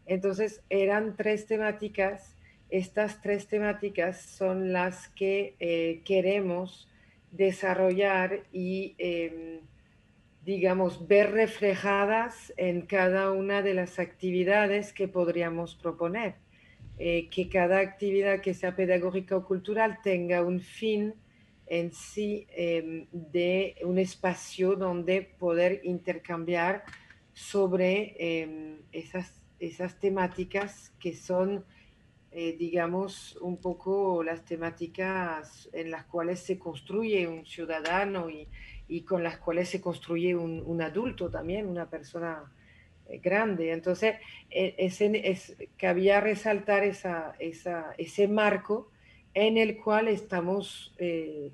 Entonces 0.06 0.62
eran 0.70 1.16
tres 1.16 1.48
temáticas 1.48 2.35
estas 2.70 3.22
tres 3.22 3.48
temáticas 3.48 4.22
son 4.22 4.74
las 4.74 5.10
que 5.10 5.56
eh, 5.60 6.02
queremos 6.06 6.88
desarrollar 7.32 8.44
y, 8.52 8.96
em, 8.98 9.60
digamos, 10.44 11.08
ver 11.08 11.32
reflejadas 11.32 12.54
en 12.58 12.82
cada 12.82 13.32
una 13.32 13.62
de 13.62 13.74
las 13.74 14.00
actividades 14.00 14.94
que 14.94 15.08
podríamos 15.08 15.76
proponer. 15.76 16.36
Eh, 16.98 17.28
que 17.30 17.50
cada 17.50 17.80
actividad 17.80 18.40
que 18.40 18.54
sea 18.54 18.74
pedagógica 18.74 19.36
o 19.36 19.46
cultural 19.46 20.00
tenga 20.02 20.42
un 20.44 20.62
fin 20.62 21.14
en 21.68 21.92
sí 21.92 22.48
em, 22.56 23.08
de 23.12 23.76
un 23.84 23.98
espacio 23.98 24.76
donde 24.78 25.22
poder 25.22 25.82
intercambiar 25.84 26.86
sobre 27.34 28.16
em, 28.18 28.78
esas, 28.94 29.42
esas 29.60 30.00
temáticas 30.00 30.94
que 30.98 31.14
son 31.14 31.66
eh, 32.38 32.54
digamos, 32.60 33.38
un 33.38 33.62
poco 33.62 34.22
las 34.22 34.44
temáticas 34.44 35.70
en 35.72 35.90
las 35.90 36.04
cuales 36.04 36.42
se 36.42 36.60
construye 36.60 37.26
un 37.30 37.46
ciudadano 37.46 38.30
y, 38.30 38.46
y 38.90 39.04
con 39.04 39.24
las 39.24 39.38
cuales 39.38 39.70
se 39.70 39.80
construye 39.80 40.36
un, 40.36 40.82
adulto 40.82 41.30
también, 41.30 41.66
una 41.66 41.90
persona 41.90 42.44
eh, 43.08 43.20
grande. 43.20 43.72
Entonces, 43.72 44.16
e, 44.50 44.76
es, 44.78 45.56
cabía 45.78 46.20
resaltar 46.20 46.84
esa, 46.84 47.36
esa, 47.40 47.96
ese 47.98 48.28
marco 48.28 48.92
en 49.34 49.58
el 49.58 49.78
cual 49.78 50.10
estamos 50.10 50.94
eh, 50.98 51.54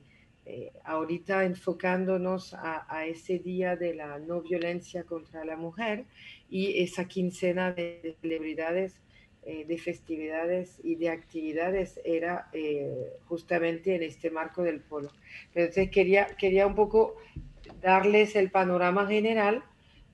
ahorita 0.83 1.45
enfocándonos 1.45 2.55
a, 2.55 2.87
a, 2.89 3.05
ese 3.05 3.37
día 3.37 3.75
de 3.75 3.93
la 3.93 4.17
no 4.17 4.41
violencia 4.41 5.03
contra 5.03 5.45
la 5.45 5.57
mujer 5.57 6.05
y 6.49 6.81
esa 6.81 7.07
quincena 7.07 7.71
de 7.71 8.15
celebridades 8.19 8.99
eh, 9.43 9.65
de 9.65 9.77
festividades 9.79 10.79
y 10.83 10.95
de 10.95 11.09
actividades 11.09 11.99
era 12.05 12.47
eh, 12.53 13.07
justamente 13.27 13.95
en 13.95 14.03
este 14.03 14.29
marco 14.29 14.61
del 14.61 14.81
polo. 14.81 15.09
Entonces 15.55 15.89
quería, 15.89 16.27
quería 16.37 16.67
un 16.67 16.75
poco 16.75 17.15
darles 17.81 18.35
el 18.35 18.51
panorama 18.51 19.07
general 19.07 19.63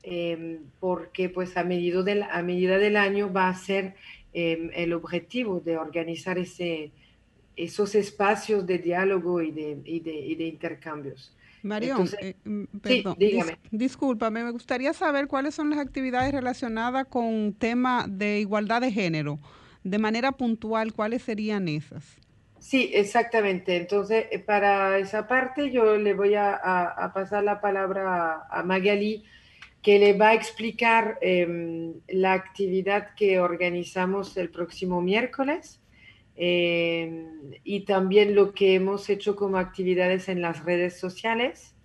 em, 0.03 0.59
porque 0.79 1.27
pues 1.27 1.57
a 1.57 1.65
medida, 1.65 2.03
del, 2.03 2.23
a 2.23 2.41
medida 2.41 2.77
del 2.77 2.95
año 2.95 3.31
va 3.31 3.49
a 3.49 3.55
ser 3.55 3.95
em, 4.31 4.71
el 4.73 4.93
objetivo 4.93 5.59
de 5.59 5.77
organizar 5.77 6.37
ese, 6.37 6.91
esos 7.57 7.95
espacios 7.95 8.65
de 8.65 8.77
diálogo 8.77 9.41
y 9.41 9.51
de, 9.51 9.81
y 9.83 9.99
de, 9.99 10.13
y 10.13 10.35
de 10.35 10.45
intercambios. 10.45 11.35
Marión, 11.63 12.07
eh, 12.21 12.35
mm, 12.43 12.63
perdón, 12.81 13.17
discúlpame, 13.71 14.43
me 14.43 14.51
gustaría 14.51 14.93
saber 14.93 15.27
cuáles 15.27 15.55
son 15.55 15.69
las 15.69 15.79
actividades 15.79 16.31
relacionadas 16.31 17.07
con 17.07 17.53
tema 17.53 18.05
de 18.07 18.39
igualdad 18.39 18.81
de 18.81 18.91
género. 18.91 19.39
De 19.83 19.99
manera 19.99 20.33
puntual, 20.33 20.93
¿cuáles 20.93 21.21
serían 21.21 21.67
esas? 21.67 22.03
Sí, 22.59 22.91
exactamente. 22.93 23.77
Entonces, 23.77 24.25
eh, 24.31 24.39
para 24.39 24.97
esa 24.97 25.27
parte 25.27 25.71
yo 25.71 25.97
le 25.97 26.13
voy 26.13 26.35
a, 26.35 27.11
pasar 27.13 27.43
la 27.43 27.61
palabra 27.61 28.47
a, 28.49 28.63
Magali, 28.63 29.23
que 29.81 29.99
le 29.99 30.13
va 30.13 30.29
a 30.29 30.33
explicar 30.33 31.17
em, 31.21 31.93
la 32.07 32.33
actividad 32.33 33.13
que 33.15 33.39
organizamos 33.39 34.35
el 34.37 34.49
próximo 34.49 35.01
miércoles 35.01 35.79
eh, 36.37 37.25
y 37.63 37.81
también 37.81 38.35
lo 38.35 38.53
que 38.53 38.75
hemos 38.75 39.09
hecho 39.09 39.35
como 39.35 39.57
actividades 39.57 40.29
en 40.29 40.41
las 40.41 40.63
redes 40.63 40.99
sociales. 40.99 41.75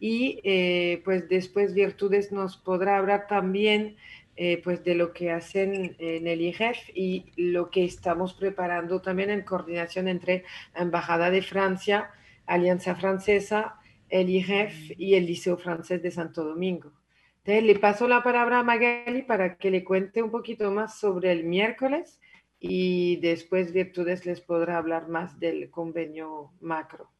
Y 0.00 0.40
eh, 0.44 1.00
pues 1.04 1.28
después 1.28 1.74
Virtudes 1.74 2.32
nos 2.32 2.56
podrá 2.56 2.98
hablar 2.98 3.26
también 3.28 3.96
eh, 4.36 4.60
pues 4.62 4.84
de 4.84 4.94
lo 4.94 5.12
que 5.12 5.32
hacen 5.32 5.96
en 5.98 6.26
el 6.28 6.40
IGEF 6.40 6.78
y 6.94 7.32
lo 7.36 7.70
que 7.70 7.84
estamos 7.84 8.34
preparando 8.34 9.00
también 9.00 9.30
en 9.30 9.42
coordinación 9.42 10.06
entre 10.06 10.44
Embajada 10.76 11.30
de 11.30 11.42
Francia, 11.42 12.10
Alianza 12.46 12.94
Francesa, 12.94 13.76
el 14.08 14.30
IGEF 14.30 14.92
y 14.96 15.14
el 15.14 15.26
Liceo 15.26 15.56
Francés 15.56 16.02
de 16.02 16.12
Santo 16.12 16.44
Domingo. 16.44 16.92
Entonces 17.38 17.64
le 17.64 17.78
paso 17.80 18.06
la 18.06 18.22
palabra 18.22 18.60
a 18.60 18.62
Magali 18.62 19.22
para 19.22 19.56
que 19.56 19.70
le 19.70 19.82
cuente 19.82 20.22
un 20.22 20.30
poquito 20.30 20.70
más 20.70 20.98
sobre 20.98 21.32
el 21.32 21.44
miércoles 21.44 22.20
y 22.60 23.16
después 23.16 23.72
Virtudes 23.72 24.26
les 24.26 24.40
podrá 24.40 24.78
hablar 24.78 25.08
más 25.08 25.38
del 25.38 25.70
convenio 25.70 26.52
macro. 26.60 27.10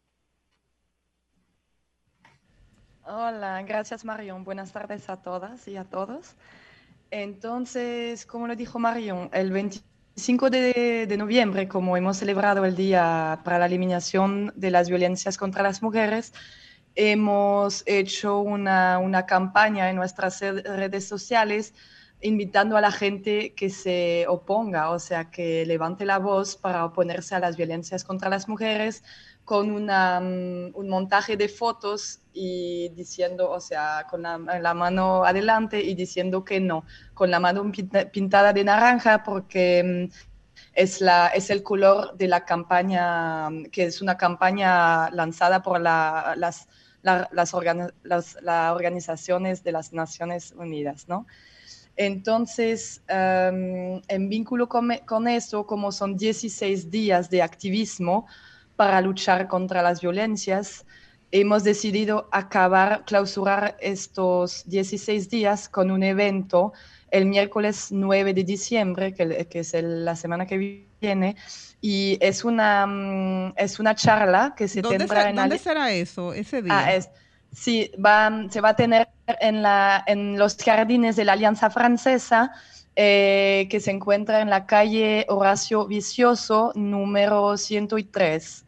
Hola, 3.05 3.63
gracias 3.63 4.05
Marion. 4.05 4.45
Buenas 4.45 4.73
tardes 4.73 5.09
a 5.09 5.23
todas 5.23 5.67
y 5.69 5.77
a 5.77 5.85
todos. 5.85 6.35
Entonces, 7.11 8.27
como 8.27 8.47
lo 8.47 8.57
dijo 8.57 8.79
Marion, 8.79 9.31
el 9.33 9.51
25 9.51 10.51
de, 10.51 11.15
noviembre, 11.17 11.69
como 11.69 11.97
hemos 11.97 12.19
celebrado 12.19 12.65
el 12.65 12.77
Día 12.77 13.41
para 13.45 13.59
la 13.59 13.67
Eliminación 13.67 14.53
de 14.57 14.71
las 14.71 14.91
Violencias 14.91 15.39
contra 15.39 15.63
las 15.63 15.83
Mujeres, 15.83 16.35
hemos 16.97 17.83
hecho 17.87 18.41
una, 18.41 18.99
una 18.99 19.25
campaña 19.25 19.89
en 19.89 19.97
nuestras 19.97 20.41
redes 20.41 21.09
sociales 21.09 21.73
invitando 22.21 22.77
a 22.77 22.81
la 22.81 22.91
gente 22.91 23.55
que 23.55 23.71
se 23.71 24.27
oponga, 24.29 24.91
o 24.91 24.99
sea, 24.99 25.31
que 25.31 25.65
levante 25.67 26.05
la 26.05 26.19
voz 26.19 26.57
para 26.57 26.85
oponerse 26.85 27.35
a 27.35 27.39
las 27.39 27.57
violencias 27.57 28.05
contra 28.05 28.29
las 28.29 28.49
mujeres 28.49 29.03
con 29.49 29.71
una, 29.71 30.21
mm, 30.21 30.73
un 30.75 30.89
montaje 30.91 31.39
de 31.39 31.49
fotos 31.49 32.21
y 32.35 32.91
diciendo, 32.91 33.51
o 33.51 33.61
sea, 33.61 34.07
con 34.11 34.21
la, 34.23 34.37
mano 34.75 35.25
adelante 35.25 35.83
y 35.83 35.95
diciendo 35.95 36.45
que 36.45 36.61
no, 36.61 36.85
con 37.15 37.31
la 37.31 37.41
mano 37.41 37.73
pintada 38.13 38.53
de 38.53 38.65
naranja 38.65 39.23
porque 39.23 40.11
mm, 40.11 40.13
es, 40.75 41.01
la, 41.01 41.29
es 41.29 41.49
el 41.49 41.63
color 41.63 42.15
de 42.19 42.29
la 42.29 42.45
campaña, 42.45 43.49
mm, 43.49 43.71
que 43.71 43.85
es 43.85 44.03
una 44.03 44.19
campaña 44.19 45.09
lanzada 45.13 45.63
por 45.63 45.81
las, 45.81 46.37
las, 46.37 46.69
las, 47.33 47.55
organizaciones 47.55 49.65
de 49.65 49.73
las 49.73 49.95
Naciones 49.95 50.53
Unidas, 50.59 51.09
¿no? 51.09 51.27
Entonces, 51.99 53.03
em, 53.09 54.01
en 54.07 54.29
vínculo 54.29 54.69
con, 54.69 55.27
eso, 55.27 55.67
como 55.67 55.91
son 55.91 56.17
16 56.17 56.93
días 56.93 57.29
de 57.29 57.43
activismo 57.43 58.29
para 58.77 59.01
luchar 59.01 59.49
contra 59.49 59.83
las 59.83 60.01
violencias, 60.01 60.87
hemos 61.33 61.65
decidido 61.65 62.29
acabar, 62.31 63.05
clausurar 63.05 63.77
estos 63.81 64.63
16 64.67 65.29
días 65.29 65.69
con 65.69 65.91
un 65.91 66.05
evento 66.05 66.73
el 67.11 67.27
miércoles 67.27 67.89
9 67.91 68.33
de 68.33 68.45
diciembre, 68.45 69.13
que, 69.13 69.49
es 69.59 69.75
la 69.83 70.15
semana 70.15 70.47
que 70.47 70.87
viene, 71.01 71.35
y 71.81 72.17
es 72.21 72.45
una, 72.45 72.87
mm, 72.87 73.55
es 73.57 73.81
una 73.81 73.97
charla 73.97 74.55
que 74.57 74.69
se 74.69 74.83
tendrá 74.83 75.31
en... 75.31 75.37
¿Dónde 75.37 75.59
será 75.59 75.91
eso, 75.91 76.33
ese 76.33 76.63
día? 76.63 76.79
Ah, 76.79 76.95
Sí, 77.53 77.91
se 78.51 78.61
va 78.61 78.69
a 78.69 78.77
tener 78.77 79.09
en, 79.27 79.63
la, 79.63 80.05
en 80.07 80.39
los 80.39 80.57
jardines 80.57 81.17
de 81.17 81.25
la 81.25 81.33
Alianza 81.33 81.71
Francesa, 81.71 82.53
eh, 82.97 83.67
que 83.71 83.81
se 83.81 83.91
encuentra 83.91 84.41
en 84.41 84.51
la 84.51 84.67
calle 84.67 85.27
Horacio 85.29 85.87
Vicioso, 85.87 86.73
número 86.75 87.57
103. 87.57 88.65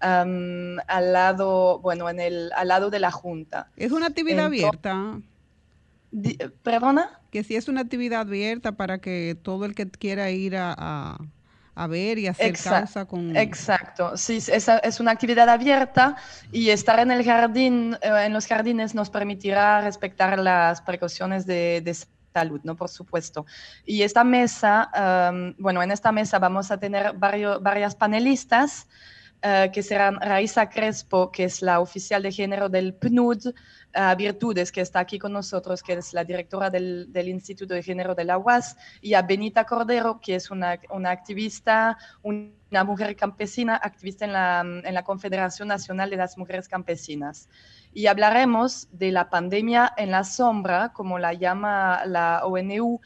al 0.00 1.12
lado, 1.12 1.80
bueno, 1.80 2.08
en 2.08 2.20
el, 2.20 2.50
al 2.54 2.68
lado 2.68 2.90
de 2.90 3.00
la 3.00 3.10
Junta. 3.10 3.68
¿Es 3.76 3.92
una 3.92 4.06
actividad 4.06 4.46
abierta? 4.46 5.20
¿Perdona? 6.62 7.20
Que 7.30 7.44
si 7.44 7.56
es 7.56 7.68
una 7.68 7.82
actividad 7.82 8.22
abierta 8.22 8.72
para 8.72 8.98
que 8.98 9.36
todo 9.40 9.64
el 9.64 9.74
que 9.74 9.88
quiera 9.88 10.30
ir 10.30 10.56
a 10.56 10.74
a 10.76 11.18
ver 11.88 12.18
y 12.18 12.26
hacer 12.26 12.56
causa 12.58 13.04
con... 13.06 13.36
Exacto, 13.36 14.16
sí, 14.16 14.36
es, 14.36 14.68
es, 14.68 15.00
una 15.00 15.10
actividad 15.12 15.48
abierta 15.48 16.16
y 16.52 16.70
estar 16.70 17.00
en 17.00 17.10
el 17.10 17.24
jardín, 17.24 17.96
eh, 18.02 18.24
en 18.26 18.32
los 18.32 18.46
jardines 18.46 18.94
nos 18.94 19.10
permitirá 19.10 19.80
respetar 19.80 20.38
las 20.38 20.82
precauciones 20.82 21.46
de, 21.46 21.80
de 21.82 21.96
salud, 22.32 22.60
¿no? 22.64 22.76
Por 22.76 22.88
supuesto. 22.88 23.46
Y 23.84 24.02
esta 24.02 24.24
mesa, 24.24 24.90
bueno, 25.58 25.82
en 25.82 25.90
esta 25.90 26.12
mesa 26.12 26.38
vamos 26.38 26.70
a 26.70 26.78
tener 26.78 27.12
varios, 27.14 27.62
varias 27.62 27.94
panelistas 27.94 28.86
eh, 29.42 29.70
que 29.72 29.82
serán 29.82 30.20
Raiza 30.20 30.68
Crespo, 30.68 31.30
que 31.30 31.44
es 31.44 31.62
la 31.62 31.80
oficial 31.80 32.22
de 32.22 32.30
género 32.30 32.68
del 32.68 32.92
PNUD, 32.92 33.46
uh, 33.46 34.16
Virtudes, 34.16 34.70
que 34.70 34.82
está 34.82 35.00
aquí 35.00 35.18
con 35.18 35.32
nosotros, 35.32 35.82
que 35.82 35.94
es 35.94 36.12
la 36.12 36.24
directora 36.24 36.68
del, 36.68 37.10
del, 37.10 37.28
Instituto 37.28 37.72
de 37.72 37.82
Género 37.82 38.14
de 38.14 38.24
la 38.24 38.36
UAS, 38.36 38.76
y 39.00 39.14
a 39.14 39.22
Benita 39.22 39.64
Cordero, 39.64 40.20
que 40.20 40.34
es 40.34 40.50
una, 40.50 40.78
una 40.90 41.10
activista, 41.10 41.96
una 42.22 42.84
mujer 42.84 43.16
campesina, 43.16 43.76
activista 43.76 44.26
en 44.26 44.34
la, 44.34 44.60
en 44.60 44.94
la 44.94 45.04
Confederación 45.04 45.68
Nacional 45.68 46.10
de 46.10 46.16
las 46.16 46.36
Mujeres 46.36 46.68
Campesinas. 46.68 47.48
Y 47.94 48.08
hablaremos 48.08 48.88
de 48.92 49.10
la 49.10 49.30
pandemia 49.30 49.92
en 49.96 50.10
la 50.10 50.22
sombra, 50.22 50.92
como 50.92 51.18
la 51.18 51.32
llama 51.32 52.04
la 52.04 52.44
ONU, 52.44 53.00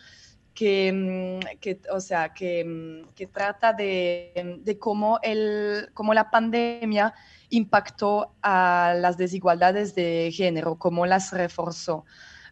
que, 0.55 0.93
mm, 0.93 1.59
que, 1.61 1.81
o 1.91 2.01
sea, 2.01 2.33
que, 2.33 2.65
mm, 2.65 3.15
que 3.15 3.27
trata 3.27 3.73
de, 3.73 4.59
de 4.63 4.79
cómo, 4.79 5.19
el, 5.23 5.91
cómo 5.95 6.15
la 6.15 6.31
pandemia 6.31 7.15
impactó 7.51 8.35
a 8.43 8.95
las 8.97 9.17
desigualdades 9.17 9.95
de 9.95 10.33
género, 10.33 10.77
cómo 10.77 11.07
las 11.07 11.33
reforzó. 11.33 12.05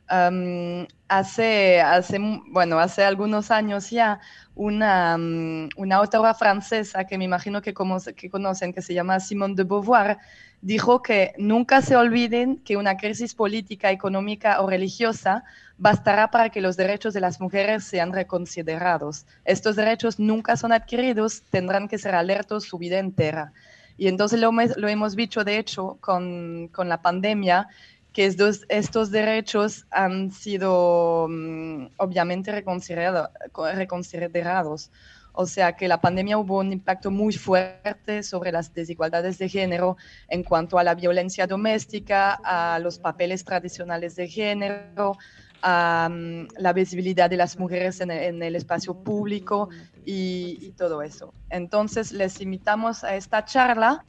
Hace, 0.09 1.81
hace, 1.81 2.19
bueno, 2.49 2.79
hace 2.79 3.03
algunos 3.03 3.51
años 3.51 3.89
ya, 3.91 4.21
una, 4.55 5.17
una 5.17 5.97
autora 5.97 6.35
francesa 6.35 7.05
que 7.05 7.17
me 7.17 7.25
imagino 7.25 7.63
que, 7.63 7.73
como, 7.73 7.99
que 8.01 8.29
conocen, 8.29 8.73
que 8.73 8.83
se 8.83 8.93
llama 8.93 9.21
Simone 9.21 9.55
de 9.55 9.65
Beauvoir, 9.65 10.19
dijo 10.61 11.03
que 11.03 11.33
nunca 11.39 11.83
se 11.83 11.97
olviden 11.97 12.59
que 12.59 12.77
una 12.77 12.97
crisis 12.97 13.35
política, 13.35 13.91
económica 13.91 14.61
o 14.61 14.69
religiosa 14.69 15.45
bastará 15.77 16.31
para 16.31 16.51
que 16.51 16.61
los 16.61 16.77
derechos 16.77 17.13
de 17.15 17.21
las 17.21 17.41
mujeres 17.41 17.85
sean 17.85 18.13
reconsiderados. 18.13 19.27
Estos 19.45 19.77
derechos 19.77 20.19
nunca 20.19 20.57
son 20.57 20.73
adquiridos, 20.73 21.43
tendrán 21.51 21.89
que 21.89 21.99
ser 21.99 22.15
alertos 22.15 22.65
su 22.65 22.79
vida 22.79 22.99
entera. 22.99 23.53
Y 23.97 24.09
entonces 24.09 24.41
lo, 24.41 24.53
lo 24.53 24.89
hemos 24.89 25.17
visto, 25.17 25.45
de 25.45 25.59
hecho, 25.59 25.99
con, 26.01 26.69
con 26.69 26.89
la 26.89 27.03
pandemia, 27.03 27.69
que 28.13 28.27
estos, 28.27 28.65
estos 28.69 29.11
derechos 29.11 29.87
han 29.91 30.31
sido 30.31 31.25
um, 31.25 31.89
obviamente 31.97 32.53
reconsiderados. 32.53 34.91
O 35.35 35.47
sea 35.47 35.77
que 35.77 35.89
la 35.89 36.01
pandemia 36.01 36.37
hubo 36.37 36.59
un 36.59 36.73
impacto 36.73 37.11
muy 37.11 37.33
fuerte 37.33 38.23
sobre 38.23 38.53
las 38.53 38.75
desigualdades 38.75 39.39
de 39.39 39.49
género 39.49 39.97
en 40.29 40.43
cuanto 40.43 40.79
a 40.79 40.85
la 40.85 40.95
violencia 40.95 41.47
doméstica, 41.47 42.39
a 42.45 42.79
los 42.81 42.99
papeles 42.99 43.43
tradicionales 43.43 44.15
de 44.15 44.29
género, 44.29 45.17
a 45.63 46.09
um, 46.11 46.47
la 46.59 46.75
visibilidad 46.75 47.31
de 47.31 47.39
las 47.39 47.59
mujeres 47.59 48.03
en 48.03 48.11
el, 48.11 48.25
en 48.25 48.43
el 48.43 48.57
espacio 48.57 48.95
público 48.95 49.71
y, 50.05 50.59
y, 50.61 50.73
todo 50.73 51.01
eso. 51.01 51.33
Entonces 51.49 52.13
les 52.13 52.41
invitamos 52.41 53.05
a 53.05 53.17
esta 53.17 53.45
charla 53.45 54.05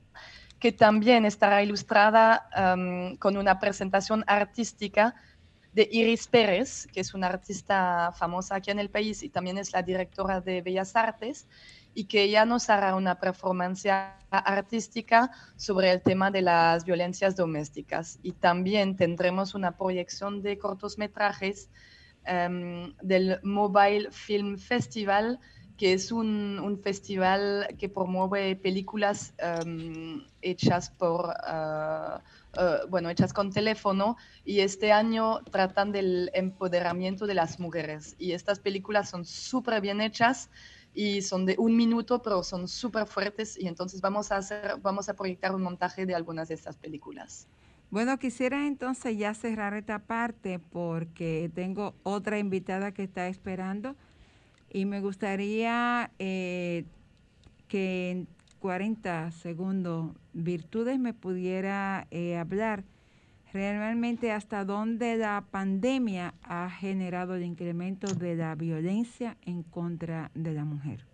que 0.63 0.71
también 0.71 1.25
estará 1.25 1.61
ilustrada 1.61 2.47
con 3.19 3.35
una 3.35 3.59
presentación 3.59 4.23
artística 4.27 5.13
de 5.73 5.89
Iris 5.91 6.27
Pérez, 6.27 6.87
que 6.87 7.01
es 7.01 7.13
una 7.13 7.27
artista 7.27 8.13
famosa 8.17 8.55
aquí 8.55 8.71
en 8.71 8.79
el 8.79 8.89
país 8.89 9.23
y 9.23 9.29
también 9.29 9.57
es 9.57 9.73
la 9.73 9.81
directora 9.81 10.39
de 10.39 10.61
Bellas 10.61 10.95
Artes, 10.95 11.47
y 11.93 12.05
que 12.05 12.21
ella 12.21 12.45
nos 12.45 12.69
hará 12.69 12.95
una 12.95 13.19
performance 13.19 13.89
artística 14.29 15.31
sobre 15.57 15.91
el 15.91 16.01
tema 16.01 16.31
de 16.31 16.43
las 16.43 16.85
violencias 16.85 17.35
domésticas. 17.35 18.19
Y 18.23 18.31
también 18.31 18.95
tendremos 18.95 19.55
una 19.55 19.75
proyección 19.75 20.41
de 20.43 20.57
cortometrajes 20.59 21.69
um, 22.25 22.95
del 23.01 23.41
Mobile 23.43 24.11
Film 24.11 24.57
Festival, 24.57 25.41
que 25.77 25.93
es 25.93 26.11
un, 26.11 26.59
un 26.59 26.79
festival 26.79 27.67
que 27.77 27.89
promueve 27.89 28.55
películas 28.55 29.33
um, 29.65 30.23
hechas 30.41 30.89
por... 30.89 31.27
Uh, 31.27 32.19
bueno, 32.87 33.09
hechas 33.09 33.33
con 33.33 33.51
teléfono 33.51 34.15
y 34.45 34.59
este 34.59 34.91
año 34.91 35.39
tratan 35.49 35.91
del 35.91 36.29
empoderamiento 36.35 37.25
de 37.25 37.33
las 37.33 37.59
mujeres 37.59 38.15
y 38.19 38.33
estas 38.33 38.59
películas 38.59 39.09
son 39.09 39.25
súper 39.25 39.81
bien 39.81 40.01
hechas 40.01 40.51
y 40.93 41.23
son 41.23 41.47
de 41.47 41.55
un 41.57 41.75
minuto 41.75 42.21
pero 42.21 42.43
son 42.43 42.67
súper 42.67 43.07
fuertes 43.07 43.57
y 43.59 43.67
entonces 43.67 44.01
vamos 44.01 44.31
a 44.31 44.37
hacer, 44.37 44.75
vamos 44.83 45.09
a 45.09 45.15
proyectar 45.15 45.55
un 45.55 45.63
montaje 45.63 46.05
de 46.05 46.13
algunas 46.13 46.47
de 46.47 46.53
estas 46.53 46.77
películas. 46.77 47.47
Bueno, 47.89 48.17
quisiera 48.17 48.67
entonces 48.67 49.17
ya 49.17 49.33
cerrar 49.33 49.73
esta 49.73 49.99
parte 49.99 50.59
porque 50.59 51.51
tengo 51.53 51.95
otra 52.03 52.39
invitada 52.39 52.91
que 52.91 53.03
está 53.03 53.27
esperando 53.27 53.95
y 54.73 54.85
me 54.85 54.99
gustaría 54.99 56.11
eh, 56.19 56.85
que 57.67 58.25
40 58.59 59.31
segundos, 59.31 60.15
Virtudes 60.33 60.99
me 60.99 61.13
pudiera 61.13 62.07
eh, 62.11 62.37
hablar 62.37 62.83
realmente 63.53 64.31
hasta 64.31 64.65
dónde 64.65 65.15
la 65.15 65.45
pandemia 65.51 66.33
ha 66.41 66.69
generado 66.71 67.35
el 67.35 67.43
incremento 67.43 68.07
de 68.15 68.35
la 68.35 68.55
violencia 68.55 69.37
en 69.45 69.61
contra 69.61 70.31
de 70.33 70.53
la 70.53 70.65
mujer. 70.65 71.05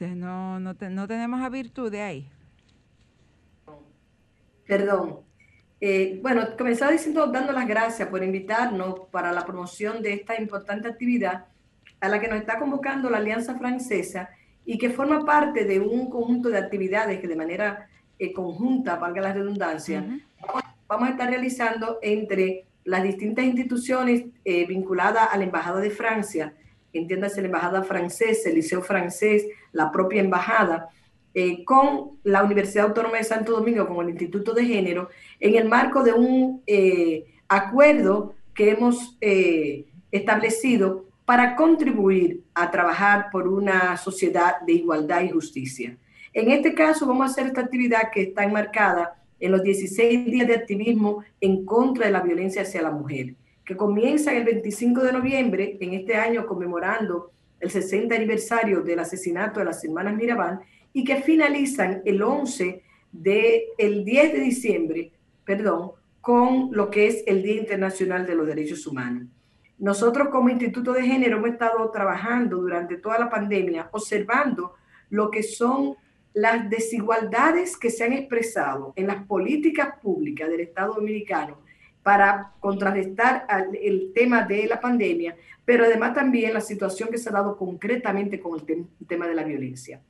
No, 0.00 0.60
no, 0.60 0.76
tenemos 0.76 1.40
a 1.40 1.48
ahí. 2.02 2.28
Perdón. 4.66 5.27
Eh, 5.80 6.18
bueno, 6.22 6.56
comenzaba 6.56 6.90
diciendo, 6.90 7.26
dando 7.28 7.52
las 7.52 7.68
gracias 7.68 8.08
por 8.08 8.24
invitarnos 8.24 9.00
para 9.10 9.32
la 9.32 9.46
promoción 9.46 10.02
de 10.02 10.12
esta 10.12 10.40
importante 10.40 10.88
actividad 10.88 11.46
a 12.00 12.08
la 12.08 12.20
que 12.20 12.28
nos 12.28 12.38
está 12.38 12.58
convocando 12.58 13.10
la 13.10 13.18
Alianza 13.18 13.56
Francesa 13.56 14.30
y 14.64 14.76
que 14.76 14.90
forma 14.90 15.24
parte 15.24 15.64
de 15.64 15.78
un 15.80 16.10
conjunto 16.10 16.48
de 16.48 16.58
actividades 16.58 17.20
que 17.20 17.28
de 17.28 17.36
manera 17.36 17.88
eh, 18.18 18.32
conjunta, 18.32 18.96
valga 18.96 19.22
la 19.22 19.32
redundancia, 19.32 20.04
vamos 20.88 21.08
a 21.08 21.12
estar 21.12 21.30
realizando 21.30 21.98
entre 22.02 22.66
las 22.84 23.02
distintas 23.02 23.44
instituciones 23.44 24.24
eh, 24.44 24.66
vinculadas 24.66 25.28
a 25.30 25.36
la 25.36 25.44
Embajada 25.44 25.80
de 25.80 25.90
Francia, 25.90 26.54
entiéndase 26.92 27.40
la 27.40 27.46
Embajada 27.46 27.82
Francesa, 27.82 28.48
el 28.48 28.56
Liceo 28.56 28.82
Francés, 28.82 29.46
la 29.72 29.92
propia 29.92 30.20
Embajada, 30.22 30.88
eh, 31.38 31.64
con 31.64 32.18
la 32.24 32.42
Universidad 32.42 32.86
Autónoma 32.86 33.18
de 33.18 33.24
Santo 33.24 33.52
Domingo, 33.52 33.86
con 33.86 34.04
el 34.04 34.10
Instituto 34.10 34.52
de 34.52 34.64
Género, 34.64 35.08
en 35.38 35.54
el 35.54 35.68
marco 35.68 36.02
de 36.02 36.12
un 36.12 36.62
acuerdo 37.48 38.34
que 38.54 38.70
hemos 38.70 39.16
establecido 40.10 41.04
para 41.24 41.54
contribuir 41.56 42.42
a 42.54 42.70
trabajar 42.70 43.28
por 43.30 43.46
una 43.46 43.96
sociedad 43.98 44.60
de 44.66 44.72
igualdad 44.72 45.20
y 45.20 45.28
justicia. 45.28 45.96
En 46.32 46.50
este 46.50 46.74
caso 46.74 47.06
vamos 47.06 47.28
a 47.28 47.30
hacer 47.32 47.46
esta 47.46 47.60
actividad 47.60 48.10
que 48.10 48.22
está 48.22 48.44
enmarcada 48.44 49.18
en 49.40 49.52
los 49.52 49.62
16 49.62 50.24
días 50.26 50.48
de 50.48 50.54
activismo 50.54 51.22
en 51.40 51.64
contra 51.64 52.06
de 52.06 52.12
la 52.12 52.20
violencia 52.20 52.62
hacia 52.62 52.82
la 52.82 52.90
mujer, 52.90 53.34
que 53.64 53.76
comienza 53.76 54.32
el 54.32 54.44
25 54.44 55.02
de 55.02 55.12
noviembre 55.12 55.76
en 55.80 55.94
este 55.94 56.16
año 56.16 56.46
conmemorando 56.46 57.30
el 57.60 57.70
60 57.70 58.14
aniversario 58.14 58.80
del 58.82 59.00
asesinato 59.00 59.60
de 59.60 59.66
las 59.66 59.84
hermanas 59.84 60.14
Mirabal 60.14 60.60
y 60.98 61.04
que 61.04 61.22
finalizan 61.22 62.02
el 62.04 62.20
11 62.20 62.82
de 63.12 63.66
el 63.78 64.04
10 64.04 64.32
de 64.32 64.40
diciembre, 64.40 65.12
perdón, 65.44 65.92
con 66.20 66.70
lo 66.72 66.90
que 66.90 67.06
es 67.06 67.22
el 67.28 67.40
Día 67.44 67.54
Internacional 67.54 68.26
de 68.26 68.34
los 68.34 68.48
Derechos 68.48 68.84
Humanos. 68.84 69.28
Nosotros 69.78 70.26
como 70.30 70.48
Instituto 70.48 70.92
de 70.92 71.04
Género 71.04 71.36
hemos 71.36 71.50
estado 71.50 71.88
trabajando 71.92 72.56
durante 72.56 72.96
toda 72.96 73.16
la 73.16 73.30
pandemia, 73.30 73.88
observando 73.92 74.74
lo 75.10 75.30
que 75.30 75.44
son 75.44 75.94
las 76.34 76.68
desigualdades 76.68 77.76
que 77.76 77.90
se 77.90 78.02
han 78.02 78.12
expresado 78.12 78.92
en 78.96 79.06
las 79.06 79.24
políticas 79.24 80.00
públicas 80.02 80.50
del 80.50 80.62
Estado 80.62 80.94
Dominicano 80.94 81.58
para 82.02 82.54
contrarrestar 82.58 83.46
el 83.80 84.10
tema 84.12 84.42
de 84.42 84.66
la 84.66 84.80
pandemia, 84.80 85.36
pero 85.64 85.84
además 85.84 86.12
también 86.12 86.54
la 86.54 86.60
situación 86.60 87.08
que 87.08 87.18
se 87.18 87.28
ha 87.28 87.32
dado 87.32 87.56
concretamente 87.56 88.40
con 88.40 88.58
el, 88.58 88.88
tema 89.06 89.28
de 89.28 89.36
la 89.36 89.44
violencia. 89.44 90.00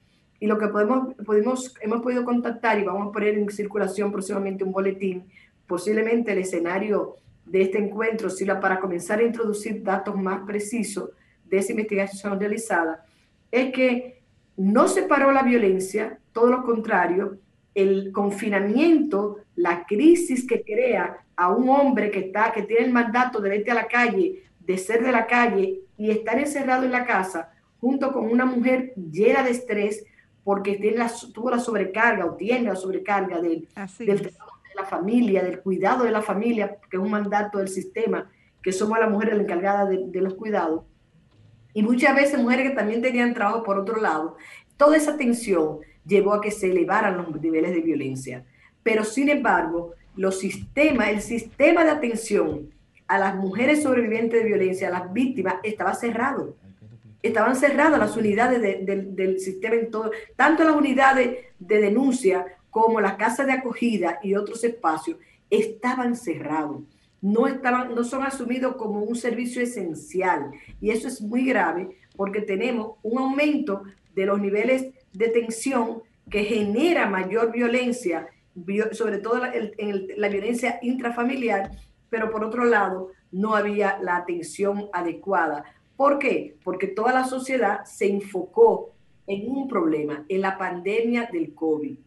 Y 0.41 0.47
lo 0.47 0.59
que 0.59 0.69
podemos, 0.69 1.15
podemos, 1.25 1.75
hemos 1.81 2.01
podido 2.01 2.25
contactar 2.25 2.79
y 2.79 2.85
vamos 2.85 3.09
a 3.09 3.13
poner 3.13 3.35
en 3.35 3.51
circulación 3.51 4.13
próximamente 4.13 4.65
un 4.65 4.73
boletín, 4.73 5.25
posiblemente 5.67 6.33
el 6.33 6.39
escenario 6.39 7.17
de 7.45 7.63
este 7.63 7.79
encuentro 7.79 8.31
sino 8.31 8.61
para 8.61 8.79
comenzar 8.79 9.19
a 9.21 9.25
introducir 9.25 9.83
datos 9.83 10.15
más 10.17 10.41
precisos 10.47 11.11
de 11.45 11.59
esa 11.59 11.73
investigación 11.73 12.39
realizada, 12.39 13.05
es 13.51 13.73
que 13.73 14.21
no 14.57 14.89
se 14.89 15.03
paró 15.05 15.33
la 15.33 15.43
violencia, 15.43 16.19
todo 16.33 16.49
lo 16.49 16.63
contrario, 16.63 17.39
el 17.75 18.13
confinamiento, 18.13 19.39
la 19.57 19.87
crisis 19.87 20.47
que 20.47 20.63
crea 20.63 21.19
a 21.37 21.53
un 21.53 21.69
hombre 21.69 22.11
que 22.11 22.19
está, 22.19 22.53
que 22.53 22.63
tiene 22.63 22.87
el 22.87 22.93
mandato 22.93 23.41
de 23.41 23.51
vete 23.51 23.71
a 23.71 23.75
la 23.75 23.87
calle, 23.87 24.43
de 24.59 24.77
ser 24.77 25.03
de 25.03 25.13
la 25.13 25.27
calle 25.27 25.81
y 25.97 26.11
estar 26.11 26.39
encerrado 26.39 26.85
en 26.85 26.93
la 26.93 27.07
casa, 27.07 27.53
junto 27.81 28.13
con 28.13 28.25
una 28.29 28.45
mujer 28.45 28.93
llena 28.97 29.43
de 29.45 29.53
estrés, 29.53 30.05
porque 30.49 30.77
tiene 30.77 30.97
la, 30.97 31.13
tuvo 31.35 31.51
la 31.51 31.59
sobrecarga 31.59 32.25
o 32.25 32.35
tiene 32.35 32.71
la 32.71 32.75
sobrecarga 32.75 33.39
del, 33.39 33.69
del 33.99 34.33
trabajo 34.33 34.59
la 34.75 34.87
familia, 34.87 35.43
del 35.43 35.61
cuidado 35.61 36.05
de 36.05 36.11
la 36.11 36.23
familia, 36.23 36.79
que 36.91 36.97
es 36.97 37.03
un 37.03 37.11
mandato 37.11 37.59
del 37.59 37.69
sistema, 37.69 38.31
que 38.63 38.73
somos 38.73 38.99
las 38.99 39.11
mujeres 39.11 39.39
encargadas 39.39 39.91
de, 39.91 40.07
de 40.07 40.21
los 40.23 40.33
cuidados. 40.33 40.85
y 41.75 41.83
muchas 41.83 42.17
veces 42.17 42.41
mujeres 42.41 42.71
que 42.71 42.77
también 42.77 43.03
tenían 43.03 43.35
trabajo 43.35 43.63
por 43.63 43.79
otro 43.79 44.01
lado, 44.01 44.39
toda 44.79 44.97
esa 44.97 45.19
tensión 45.19 45.81
llevó 46.07 46.33
a 46.33 46.41
que 46.41 46.51
se 46.51 46.71
elevaran 46.71 47.19
los 47.19 47.43
niveles 47.43 47.73
de 47.73 47.83
violencia. 47.83 48.47
Pero 48.83 49.05
sin 49.05 49.29
embargo, 49.29 49.93
los 50.17 50.39
sistemas, 50.39 51.09
el 51.09 51.21
sistema 51.21 51.85
de 51.85 51.91
atención 51.91 52.71
a 53.07 53.19
las 53.19 53.37
mujeres 53.37 53.83
sobrevivientes 53.83 54.43
de 54.43 54.49
violencia, 54.49 54.89
a 54.89 54.93
las 54.93 55.13
víctimas, 55.13 55.57
estaba 55.63 55.93
cerrado. 55.93 56.57
Estaban 57.23 57.57
cerradas 57.57 57.99
las 57.99 58.17
unidades 58.17 58.61
del 58.61 59.41
sistema 59.41 59.75
en 59.75 59.91
todo, 59.91 60.11
tanto 60.37 60.65
las 60.65 60.77
unidades 60.77 61.47
de 61.59 61.81
denuncia 61.81 62.47
como 62.71 63.01
las 63.01 63.15
casas 63.15 63.47
de 63.47 63.53
acogida 63.53 64.21
y 64.23 64.35
otros 64.35 64.63
espacios 64.63 65.19
estaban 65.51 66.15
cerrados. 66.15 66.83
No, 67.21 67.49
estaban, 67.49 67.95
no 67.95 68.05
son 68.05 68.23
asumidos 68.23 68.77
como 68.77 69.01
un 69.01 69.17
servicio 69.17 69.61
esencial. 69.61 70.53
Y 70.81 70.91
eso 70.91 71.09
es 71.09 71.21
muy 71.21 71.45
grave 71.45 71.97
porque 72.17 72.41
tenemos 72.41 72.97
un 73.03 73.19
aumento 73.19 73.83
de 74.15 74.27
los 74.27 74.41
niveles 74.41 74.93
de 75.13 75.29
tensión 75.29 76.03
que 76.31 76.45
genera 76.45 77.09
mayor 77.09 77.51
violencia, 77.51 78.29
sobre 78.93 79.19
todo 79.19 79.41
en 79.53 80.09
la 80.17 80.29
violencia 80.29 80.79
intrafamiliar, 80.83 81.71
pero 82.11 82.31
por 82.31 82.45
otro 82.45 82.65
lado 82.65 83.11
no 83.31 83.55
había 83.55 83.99
la 84.03 84.17
atención 84.17 84.89
adecuada. 84.93 85.65
¿Por 85.99 86.21
qué? 86.21 86.57
Porque 86.63 86.87
toda 86.87 87.13
la 87.13 87.25
sociedad 87.25 87.85
se 87.85 88.09
enfocó 88.09 88.93
en 89.27 89.51
un 89.51 89.67
problema, 89.67 90.25
en 90.29 90.43
la 90.43 90.57
pandemia 90.57 91.29
del 91.33 91.57
COVID. 91.57 91.99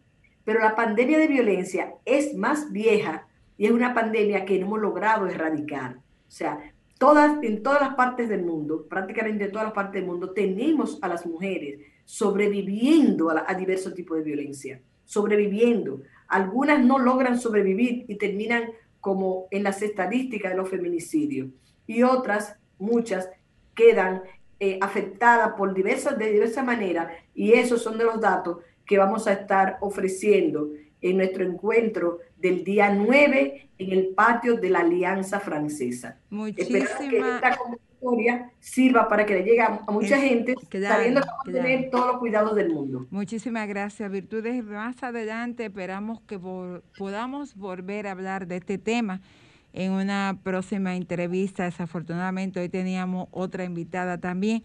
Pero 0.45 0.61
la 0.61 0.77
pandemia 0.77 1.17
de 1.17 1.27
violencia 1.27 1.95
es 2.05 2.33
más 2.33 2.71
vieja 2.71 3.27
y 3.57 3.65
es 3.65 3.71
una 3.71 3.93
pandemia 3.93 4.45
que 4.45 4.57
no 4.57 4.67
hemos 4.67 4.79
logrado 4.79 5.27
erradicar. 5.27 5.97
O 5.97 6.31
sea, 6.31 6.71
todas, 6.97 7.43
en 7.43 7.63
todas 7.63 7.81
las 7.81 7.95
partes 7.95 8.29
del 8.29 8.45
mundo, 8.45 8.87
prácticamente 8.87 9.43
en 9.43 9.51
todas 9.51 9.65
las 9.65 9.73
partes 9.73 9.95
del 9.95 10.09
mundo, 10.09 10.31
tenemos 10.31 10.97
a 11.01 11.09
las 11.09 11.25
mujeres 11.25 11.81
sobreviviendo 12.05 13.29
a, 13.29 13.53
diversos 13.55 13.93
tipos 13.93 14.19
de 14.19 14.23
violencia, 14.23 14.81
sobreviviendo. 15.03 16.01
Algunas 16.29 16.81
no 16.81 16.97
logran 16.97 17.37
sobrevivir 17.37 18.05
y 18.07 18.15
terminan 18.15 18.71
como 19.01 19.47
en 19.51 19.63
las 19.63 19.81
estadísticas 19.81 20.51
de 20.51 20.57
los 20.57 20.69
feminicidios. 20.69 21.49
Y 21.85 22.03
otras, 22.03 22.55
muchas, 22.79 23.29
quedan 23.75 24.23
eh, 24.59 24.77
afectadas 24.81 25.53
por 25.53 25.73
diversas, 25.73 26.17
de 26.17 26.31
diversas 26.31 26.65
maneras. 26.65 27.11
Y 27.33 27.53
esos 27.53 27.81
son 27.81 27.97
de 27.97 28.03
los 28.03 28.19
datos 28.21 28.57
que 28.85 28.97
vamos 28.97 29.27
a 29.27 29.33
estar 29.33 29.77
ofreciendo 29.81 30.69
en 31.01 31.17
nuestro 31.17 31.43
encuentro 31.43 32.19
del 32.37 32.63
día 32.63 32.93
9 32.93 33.69
en 33.77 33.91
el 33.91 34.07
patio 34.09 34.57
de 34.57 34.69
la 34.69 34.79
Alianza 34.79 35.39
Francesa. 35.39 36.19
Muchísimas 36.29 36.89
que 36.95 37.17
esta 37.17 37.57
convocatoria 37.57 38.51
sirva 38.59 39.07
para 39.07 39.25
que 39.25 39.33
le 39.33 39.43
llegue 39.43 39.61
a, 39.61 39.81
mucha 39.89 40.17
gente, 40.17 40.55
sabiendo 40.69 41.21
que 41.21 41.27
vamos 41.27 41.47
a 41.47 41.51
tener 41.51 41.89
todos 41.89 42.07
los 42.07 42.17
cuidados 42.17 42.55
del 42.55 42.73
mundo. 42.73 43.07
Muchísimas 43.09 43.67
gracias, 43.67 44.11
Virtudes. 44.11 44.63
Más 44.63 45.01
adelante 45.01 45.65
esperamos 45.65 46.21
que 46.21 46.39
podamos 46.97 47.55
volver 47.55 48.07
a 48.07 48.11
hablar 48.11 48.47
de 48.47 48.57
este 48.57 48.77
tema 48.77 49.21
en 49.73 49.91
una 49.91 50.37
próxima 50.43 50.95
entrevista. 50.95 51.65
Desafortunadamente 51.65 52.59
hoy 52.59 52.69
teníamos 52.69 53.27
otra 53.31 53.63
invitada 53.63 54.17
también 54.17 54.63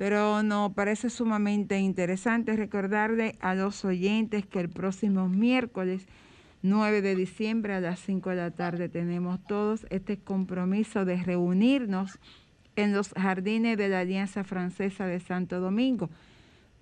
pero 0.00 0.42
nos 0.42 0.72
parece 0.72 1.10
sumamente 1.10 1.78
interesante 1.78 2.56
recordarle 2.56 3.36
a 3.38 3.54
los 3.54 3.84
oyentes 3.84 4.46
que 4.46 4.58
el 4.58 4.70
próximo 4.70 5.28
miércoles 5.28 6.06
9 6.62 7.02
de 7.02 7.14
diciembre 7.14 7.74
a 7.74 7.80
las 7.80 8.00
5 8.00 8.30
de 8.30 8.36
la 8.36 8.50
tarde 8.50 8.88
tenemos 8.88 9.44
todos 9.46 9.86
este 9.90 10.16
compromiso 10.16 11.04
de 11.04 11.22
reunirnos 11.22 12.18
en 12.76 12.94
los 12.94 13.10
jardines 13.10 13.76
de 13.76 13.90
la 13.90 14.00
Alianza 14.00 14.42
Francesa 14.42 15.04
de 15.04 15.20
Santo 15.20 15.60
Domingo 15.60 16.08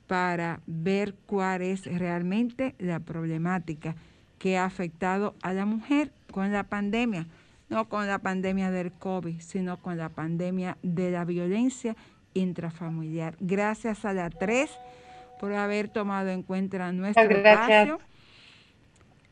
para 0.07 0.61
ver 0.69 1.17
cuál 1.27 1.63
es 1.63 1.87
realmente 1.87 2.77
la 2.79 3.01
problemática 3.01 3.97
que 4.39 4.59
ha 4.59 4.65
afectado 4.65 5.35
a 5.43 5.53
la 5.53 5.67
mujer 5.67 6.13
con 6.31 6.53
la 6.53 6.63
pandemia, 6.63 7.27
no 7.69 7.89
con 7.89 8.07
la 8.07 8.19
pandemia 8.19 8.71
del 8.71 8.93
COVID, 8.93 9.41
sino 9.41 9.77
con 9.81 9.97
la 9.97 10.09
pandemia 10.09 10.79
de 10.83 11.11
la 11.11 11.25
violencia 11.25 11.97
intrafamiliar. 12.35 13.37
Gracias 13.41 14.05
a 14.05 14.13
la 14.13 14.31
tres 14.31 14.71
por 15.39 15.53
haber 15.53 15.89
tomado 15.89 16.31
en 16.31 16.43
cuenta 16.43 16.91
nuestro 16.93 17.25
espacio. 17.25 17.99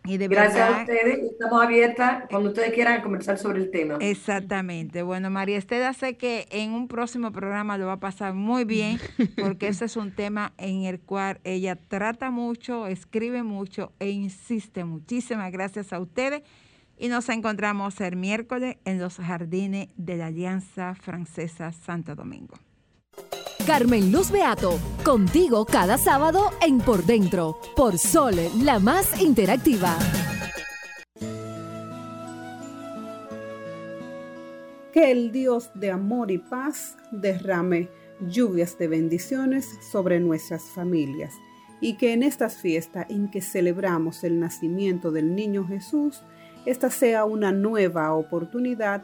Y 0.08 0.18
de 0.18 0.28
Gracias 0.28 0.70
a 0.70 0.80
ustedes, 0.82 1.32
estamos 1.32 1.60
abiertas 1.60 2.24
cuando 2.30 2.50
ustedes 2.50 2.72
quieran 2.72 3.02
conversar 3.02 3.38
sobre 3.38 3.58
el 3.58 3.72
tema. 3.72 3.96
Exactamente. 4.00 5.02
Bueno, 5.02 5.30
María 5.30 5.58
Estela, 5.58 5.92
sé 5.94 6.16
que 6.16 6.46
en 6.52 6.70
un 6.70 6.86
próximo 6.86 7.32
programa 7.32 7.76
lo 7.76 7.86
va 7.86 7.94
a 7.94 8.00
pasar 8.00 8.32
muy 8.32 8.64
bien, 8.64 9.00
porque 9.36 9.66
ese 9.66 9.86
es 9.86 9.96
un 9.96 10.12
tema 10.12 10.52
en 10.58 10.84
el 10.84 11.00
cual 11.00 11.40
ella 11.42 11.74
trata 11.74 12.30
mucho, 12.30 12.86
escribe 12.86 13.42
mucho 13.42 13.92
e 13.98 14.10
insiste. 14.10 14.84
Muchísimas 14.84 15.50
gracias 15.50 15.92
a 15.92 15.98
ustedes 15.98 16.42
y 16.98 17.08
nos 17.08 17.28
encontramos 17.28 18.00
el 18.00 18.16
miércoles 18.16 18.76
en 18.84 18.98
los 18.98 19.16
jardines 19.16 19.88
de 19.96 20.16
la 20.16 20.26
Alianza 20.26 20.94
Francesa 20.94 21.72
Santo 21.72 22.14
Domingo. 22.14 22.54
Carmen 23.66 24.12
Luz 24.12 24.30
Beato, 24.30 24.78
contigo 25.04 25.66
cada 25.66 25.98
sábado 25.98 26.50
en 26.64 26.78
Por 26.78 27.04
Dentro, 27.04 27.58
por 27.74 27.98
Sol, 27.98 28.36
la 28.62 28.78
más 28.78 29.20
interactiva. 29.20 29.98
Que 34.92 35.10
el 35.10 35.32
Dios 35.32 35.70
de 35.74 35.90
amor 35.90 36.30
y 36.30 36.38
paz 36.38 36.96
derrame 37.10 37.88
lluvias 38.20 38.78
de 38.78 38.88
bendiciones 38.88 39.68
sobre 39.90 40.20
nuestras 40.20 40.62
familias 40.62 41.34
y 41.80 41.96
que 41.96 42.12
en 42.12 42.22
estas 42.22 42.56
fiestas 42.56 43.06
en 43.10 43.30
que 43.30 43.42
celebramos 43.42 44.24
el 44.24 44.40
nacimiento 44.40 45.10
del 45.10 45.34
niño 45.34 45.66
Jesús, 45.66 46.22
esta 46.66 46.90
sea 46.90 47.24
una 47.24 47.52
nueva 47.52 48.12
oportunidad 48.12 49.02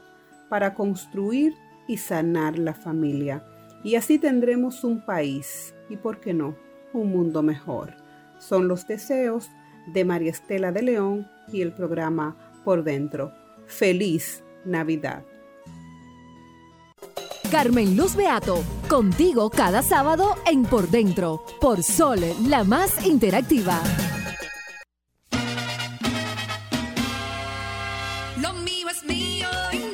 para 0.48 0.74
construir 0.74 1.54
y 1.88 1.96
sanar 1.96 2.58
la 2.58 2.74
familia 2.74 3.42
y 3.84 3.96
así 3.96 4.18
tendremos 4.18 4.84
un 4.84 5.00
país 5.00 5.74
y, 5.88 5.96
¿por 5.96 6.20
qué 6.20 6.34
no?, 6.34 6.56
un 6.92 7.10
mundo 7.10 7.42
mejor. 7.42 7.94
Son 8.38 8.68
los 8.68 8.86
deseos 8.86 9.48
de 9.92 10.04
María 10.04 10.30
Estela 10.30 10.72
de 10.72 10.82
León 10.82 11.28
y 11.52 11.62
el 11.62 11.72
programa 11.72 12.36
Por 12.64 12.84
Dentro. 12.84 13.32
Feliz 13.66 14.44
Navidad. 14.64 15.24
Carmen 17.50 17.96
Luz 17.96 18.16
Beato, 18.16 18.62
contigo 18.88 19.50
cada 19.50 19.82
sábado 19.82 20.36
en 20.50 20.62
Por 20.62 20.88
Dentro, 20.88 21.44
por 21.60 21.82
Sol, 21.82 22.20
la 22.46 22.64
más 22.64 23.06
interactiva. 23.06 23.82
was 28.92 29.04
mío. 29.04 29.91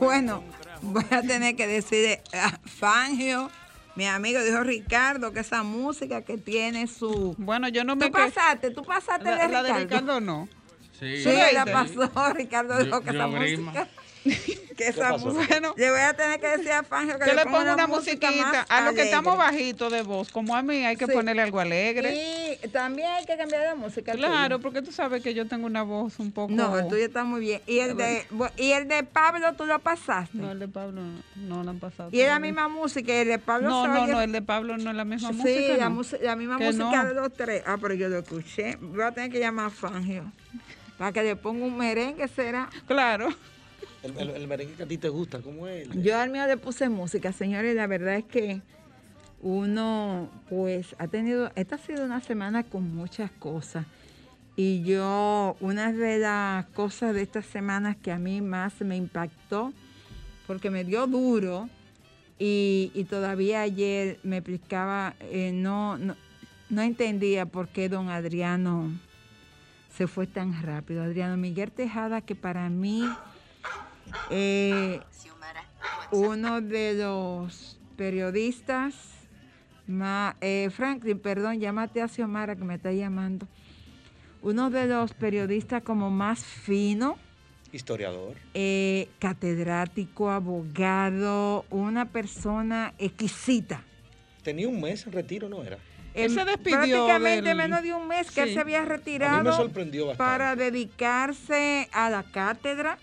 Bueno, 0.00 0.42
voy 0.82 1.04
a 1.10 1.22
tener 1.22 1.56
que 1.56 1.66
decir 1.66 2.18
a 2.32 2.58
Fangio, 2.66 3.50
mi 3.96 4.06
amigo 4.06 4.42
dijo 4.42 4.62
Ricardo, 4.62 5.32
que 5.32 5.40
esa 5.40 5.62
música 5.62 6.22
que 6.22 6.38
tiene 6.38 6.86
su... 6.86 7.34
Bueno, 7.38 7.68
yo 7.68 7.84
no 7.84 7.96
me... 7.96 8.06
¿Tú 8.06 8.12
pasaste? 8.12 8.70
¿Tú 8.70 8.82
pasaste 8.82 9.24
La, 9.24 9.36
de 9.46 9.48
la 9.52 9.62
Ricardo? 9.62 9.74
de 9.74 9.80
Ricardo 9.84 10.20
no. 10.20 10.48
Sí, 10.98 11.22
Sí, 11.22 11.30
la 11.52 11.64
pasó, 11.66 12.10
Ricardo 12.34 12.78
Yo- 12.78 12.84
dijo 12.84 13.00
que 13.00 13.12
yo 13.12 13.26
esa 13.26 13.26
grima. 13.38 13.72
música... 13.72 13.88
Que 14.84 14.88
esa. 14.88 15.12
Bueno. 15.12 15.74
Le 15.76 15.90
voy 15.90 16.00
a 16.00 16.14
tener 16.14 16.40
que 16.40 16.48
decir 16.48 16.72
a 16.72 16.82
Fangio 16.82 17.18
que, 17.18 17.24
Que 17.26 17.34
le 17.34 17.44
ponga 17.44 17.58
ponga 17.58 17.74
una 17.74 17.86
musiquita. 17.86 18.62
A 18.68 18.80
lo 18.82 18.94
que 18.94 19.02
estamos 19.02 19.36
bajitos 19.36 19.92
de 19.92 20.02
voz, 20.02 20.30
como 20.30 20.54
a 20.56 20.62
mí, 20.62 20.84
hay 20.84 20.96
que 20.96 21.06
Sí. 21.06 21.12
ponerle 21.12 21.42
algo 21.42 21.60
alegre. 21.60 22.56
Y 22.62 22.68
también 22.68 23.08
hay 23.10 23.24
que 23.26 23.36
cambiar 23.36 23.68
de 23.68 23.74
música. 23.74 24.12
Claro, 24.12 24.56
tuyo. 24.56 24.62
porque 24.62 24.82
tú 24.82 24.92
sabes 24.92 25.22
que 25.22 25.34
yo 25.34 25.46
tengo 25.46 25.66
una 25.66 25.82
voz 25.82 26.18
un 26.18 26.32
poco... 26.32 26.52
No, 26.52 26.78
el 26.78 26.88
tuyo 26.88 27.04
está 27.04 27.24
muy 27.24 27.40
bien. 27.40 27.60
Y 27.66 27.78
el 27.80 27.96
de, 27.96 28.24
y 28.56 28.72
el 28.72 28.88
de 28.88 29.02
Pablo 29.04 29.52
tú 29.54 29.66
lo 29.66 29.78
pasaste. 29.78 30.36
No, 30.38 30.50
el 30.52 30.58
de 30.58 30.68
Pablo 30.68 31.02
no, 31.02 31.22
no 31.36 31.62
lo 31.64 31.70
han 31.70 31.78
pasado. 31.78 32.08
Y 32.12 32.20
es 32.20 32.28
la 32.28 32.38
misma 32.38 32.68
música, 32.68 33.12
y 33.12 33.16
el 33.16 33.28
de 33.28 33.38
Pablo 33.38 33.68
No, 33.68 33.86
no, 33.86 34.06
no, 34.06 34.20
el 34.20 34.32
de 34.32 34.42
Pablo 34.42 34.76
no 34.78 34.90
es 34.90 34.96
la 34.96 35.04
misma 35.04 35.28
sí, 35.30 35.34
música. 35.34 35.76
la, 35.76 35.84
¿no? 35.84 35.90
mus- 35.90 36.16
la 36.20 36.36
misma 36.36 36.58
Que 36.58 36.64
música 36.66 37.02
no. 37.02 37.08
de 37.08 37.14
los 37.14 37.32
tres. 37.34 37.62
Ah, 37.66 37.76
pero 37.80 37.94
yo 37.94 38.08
lo 38.08 38.18
escuché. 38.18 38.76
Voy 38.80 39.02
a 39.02 39.12
tener 39.12 39.30
que 39.30 39.38
llamar 39.40 39.66
a 39.66 39.70
Fangio 39.70 40.30
para 40.98 41.12
que 41.12 41.22
le 41.22 41.36
ponga 41.36 41.64
un 41.64 41.76
merengue, 41.78 42.28
será. 42.28 42.68
Claro. 42.86 43.28
El, 44.02 44.46
merengue 44.46 44.74
que 44.74 44.82
a 44.82 44.86
ti 44.86 44.96
te 44.96 45.08
gusta, 45.08 45.40
¿cómo 45.40 45.66
es? 45.66 45.88
Yo 46.02 46.18
al 46.18 46.30
mío 46.30 46.46
le 46.46 46.56
puse 46.56 46.88
música, 46.88 47.32
señores. 47.32 47.76
La 47.76 47.86
verdad 47.86 48.16
es 48.16 48.24
que 48.24 48.62
uno, 49.42 50.30
pues, 50.48 50.94
ha 50.98 51.08
tenido. 51.08 51.50
Esta 51.54 51.74
ha 51.74 51.78
sido 51.78 52.04
una 52.04 52.20
semana 52.20 52.62
con 52.62 52.94
muchas 52.94 53.30
cosas. 53.32 53.84
Y 54.56 54.82
yo, 54.82 55.56
una 55.60 55.92
de 55.92 56.18
las 56.18 56.66
cosas 56.66 57.14
de 57.14 57.22
esta 57.22 57.42
semana 57.42 57.94
que 57.94 58.10
a 58.10 58.18
mí 58.18 58.40
más 58.40 58.80
me 58.80 58.96
impactó, 58.96 59.72
porque 60.46 60.70
me 60.70 60.84
dio 60.84 61.06
duro, 61.06 61.68
y, 62.38 62.90
y 62.94 63.04
todavía 63.04 63.60
ayer 63.60 64.18
me 64.22 64.38
explicaba, 64.38 65.14
eh, 65.20 65.52
no, 65.52 65.98
no, 65.98 66.16
no 66.70 66.82
entendía 66.82 67.46
por 67.46 67.68
qué 67.68 67.88
don 67.88 68.08
Adriano 68.08 68.90
se 69.94 70.06
fue 70.06 70.26
tan 70.26 70.62
rápido. 70.62 71.02
Adriano 71.02 71.36
Miguel 71.36 71.70
Tejada, 71.70 72.22
que 72.22 72.34
para 72.34 72.68
mí 72.70 73.04
eh, 74.30 75.00
uno 76.12 76.60
de 76.60 76.94
los 76.94 77.78
periodistas, 77.96 78.94
ma- 79.86 80.36
eh, 80.40 80.68
Franklin, 80.74 81.18
perdón, 81.18 81.60
llámate 81.60 82.02
a 82.02 82.08
Xiomara 82.08 82.56
que 82.56 82.64
me 82.64 82.74
está 82.76 82.92
llamando. 82.92 83.46
Uno 84.42 84.70
de 84.70 84.86
los 84.86 85.12
periodistas 85.12 85.82
como 85.82 86.10
más 86.10 86.44
fino, 86.44 87.18
Historiador. 87.72 88.36
eh, 88.54 89.08
catedrático, 89.18 90.30
abogado, 90.30 91.64
una 91.70 92.06
persona 92.06 92.94
exquisita. 92.98 93.82
Tenía 94.42 94.66
un 94.68 94.80
mes 94.80 95.06
en 95.06 95.12
retiro, 95.12 95.48
¿no 95.48 95.62
era? 95.62 95.78
Em, 96.14 96.30
se 96.34 96.44
despidió 96.44 96.76
Prácticamente 96.78 97.48
del- 97.50 97.56
menos 97.56 97.82
de 97.82 97.92
un 97.94 98.08
mes 98.08 98.30
que 98.32 98.42
él 98.42 98.54
se 98.54 98.60
había 98.60 98.78
A 98.78 98.82
mí 98.82 98.88
me 98.88 98.96
retirado 98.96 99.52
sorprendió 99.52 100.06
bastante. 100.06 100.18
para 100.28 100.56
dedicarse 100.56 101.88
a 101.92 102.10
la 102.10 102.24
cátedra 102.24 102.98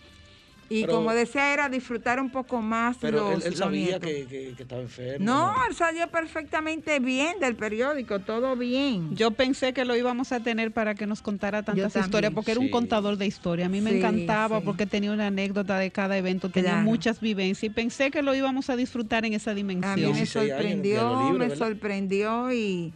y 0.70 0.82
Pero- 0.82 0.94
como 0.96 1.14
decía 1.14 1.54
era 1.54 1.70
disfrutar 1.70 2.20
un 2.20 2.30
poco 2.30 2.62
más 2.62 2.98
Pero 3.00 3.32
los, 3.32 3.46
él 3.46 3.52
los 3.52 3.60
sabía 3.60 4.00
que, 4.00 4.26
que- 4.26 4.54
que 4.56 4.64
estaba 4.64 4.82
enfermo. 4.82 5.26
No, 5.26 5.54
él 5.70 5.74
salió 5.76 6.08
perfectamente 6.10 7.00
bien 7.00 7.40
del 7.40 7.56
periódico, 7.56 8.20
todo 8.20 8.56
bien. 8.56 9.16
Yo 9.16 9.32
pensé 9.32 9.74
que 9.74 9.86
lo 9.86 9.96
íbamos 9.96 10.32
a 10.32 10.42
tener 10.42 10.72
para 10.74 10.94
que 10.96 11.08
nos 11.08 11.22
contara 11.22 11.64
tantas 11.64 11.96
historias, 11.96 12.34
porque 12.34 12.52
era 12.52 12.60
un 12.60 12.70
contador 12.70 13.18
de 13.18 13.26
historia. 13.26 13.68
A 13.68 13.70
mí 13.70 13.80
me 13.82 13.98
encantaba 13.98 14.60
sí. 14.60 14.66
porque 14.66 14.86
tenía 14.86 15.12
una 15.14 15.28
anécdota 15.28 15.78
de 15.80 15.92
cada 15.92 16.18
evento, 16.18 16.50
tenía 16.50 16.72
Claro. 16.72 16.84
muchas 16.86 17.20
vivencias 17.22 17.64
y 17.64 17.70
pensé 17.70 18.12
que 18.12 18.22
lo 18.22 18.36
íbamos 18.36 18.70
a 18.70 18.76
disfrutar 18.76 19.24
en 19.26 19.34
esa 19.34 19.52
A 19.52 19.54
mí 19.54 19.62
dimensión. 19.62 19.96
me 19.96 20.06
16 20.18 20.36
años 20.36 20.48
en 20.52 20.52
el 20.52 20.60
sorprendió, 20.84 21.32
me 21.32 21.38
¿verdad? 21.40 21.56
sorprendió 21.58 22.52
y, 22.54 22.94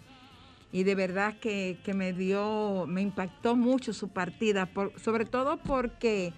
y 0.74 0.84
de 0.84 0.96
verdad 0.96 1.36
que, 1.40 1.78
que 1.84 1.94
me 1.94 2.12
dio, 2.14 2.86
me 2.88 3.02
impactó 3.02 3.56
mucho 3.56 3.94
su 3.94 4.10
partida, 4.10 4.66
por- 4.66 4.92
sobre 5.00 5.26
todo 5.26 5.58
porque 5.58 6.34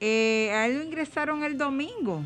eh, 0.00 0.50
a 0.52 0.66
él 0.66 0.78
lo 0.78 0.84
ingresaron 0.84 1.42
el 1.44 1.56
domingo. 1.58 2.24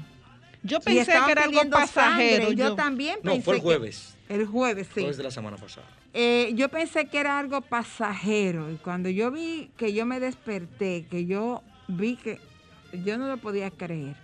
Yo 0.62 0.80
pensé 0.80 1.12
que 1.26 1.32
era 1.32 1.44
algo 1.44 1.60
pasajero. 1.70 2.52
Yo, 2.52 2.68
yo- 2.70 2.74
también 2.76 3.18
pensé 3.22 3.38
No, 3.38 3.42
fue 3.44 3.54
el 3.54 3.60
que- 3.60 3.64
jueves. 3.64 4.16
el 4.28 4.46
jueves, 4.46 4.86
sí. 4.94 5.00
Jueves 5.00 5.16
de 5.16 5.22
la 5.24 5.30
semana 5.30 5.56
pasada. 5.56 5.86
Eh, 6.14 6.52
yo 6.54 6.68
pensé 6.68 7.06
que 7.06 7.18
era 7.18 7.38
algo 7.38 7.62
pasajero 7.62 8.70
y 8.70 8.76
cuando 8.76 9.08
yo 9.08 9.30
vi 9.30 9.70
que 9.76 9.92
yo 9.94 10.04
me 10.06 10.20
desperté, 10.20 11.06
que 11.10 11.24
yo 11.26 11.62
vi 11.88 12.16
que 12.16 12.38
yo 12.92 13.16
no 13.18 13.26
lo 13.28 13.38
podía 13.38 13.70
creer. 13.70 14.14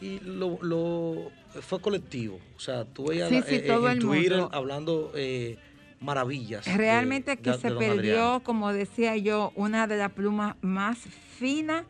Y 0.00 0.18
lo, 0.20 0.58
lo- 0.62 1.30
fue 1.62 1.80
colectivo. 1.80 2.38
O 2.56 2.60
sea, 2.60 2.84
tú 2.84 3.06
veías 3.06 3.28
Sí, 3.28 3.42
sí, 3.46 3.54
eh, 3.56 3.60
todo 3.60 3.86
en 3.86 3.92
el 3.92 3.98
Twitter 4.00 4.38
mundo. 4.38 4.50
hablando 4.52 5.12
eh, 5.14 5.56
maravillas. 6.00 6.64
de- 6.64 6.76
Realmente 6.76 7.36
que 7.36 7.50
de- 7.52 7.58
se 7.58 7.68
de 7.68 7.74
don 7.74 7.78
perdió, 7.78 7.98
Adriano. 8.12 8.42
como 8.42 8.72
decía 8.72 9.16
yo, 9.16 9.52
una 9.54 9.86
de 9.86 9.96
las 9.98 10.12
plumas 10.12 10.56
más 10.62 10.98
finas 11.38 11.84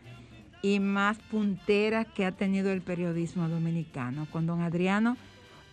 y 0.62 0.80
más 0.80 1.18
punteras 1.30 2.06
que 2.06 2.24
ha 2.24 2.32
tenido 2.32 2.70
el 2.70 2.82
periodismo 2.82 3.48
dominicano. 3.48 4.26
Con 4.30 4.46
don 4.46 4.62
Adriano, 4.62 5.16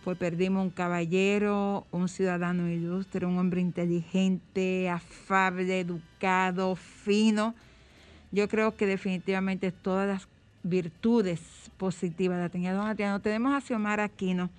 pues 0.04 0.16
perdimos 0.16 0.64
un 0.64 0.70
caballero, 0.70 1.86
un 1.90 2.08
ciudadano 2.08 2.68
ilustre, 2.70 3.26
un 3.26 3.38
hombre 3.38 3.60
inteligente, 3.60 4.88
afable, 4.88 5.80
educado, 5.80 6.76
fino. 6.76 7.54
Yo 8.30 8.48
creo 8.48 8.76
que 8.76 8.86
definitivamente 8.86 9.72
todas 9.72 10.08
las 10.08 10.28
virtudes 10.62 11.40
positivas 11.76 12.38
la 12.38 12.48
tenía 12.48 12.72
don 12.72 12.86
Adriano. 12.86 13.20
Tenemos 13.20 13.54
a 13.54 13.60
Xiomara 13.60 14.04
Aquino. 14.04 14.50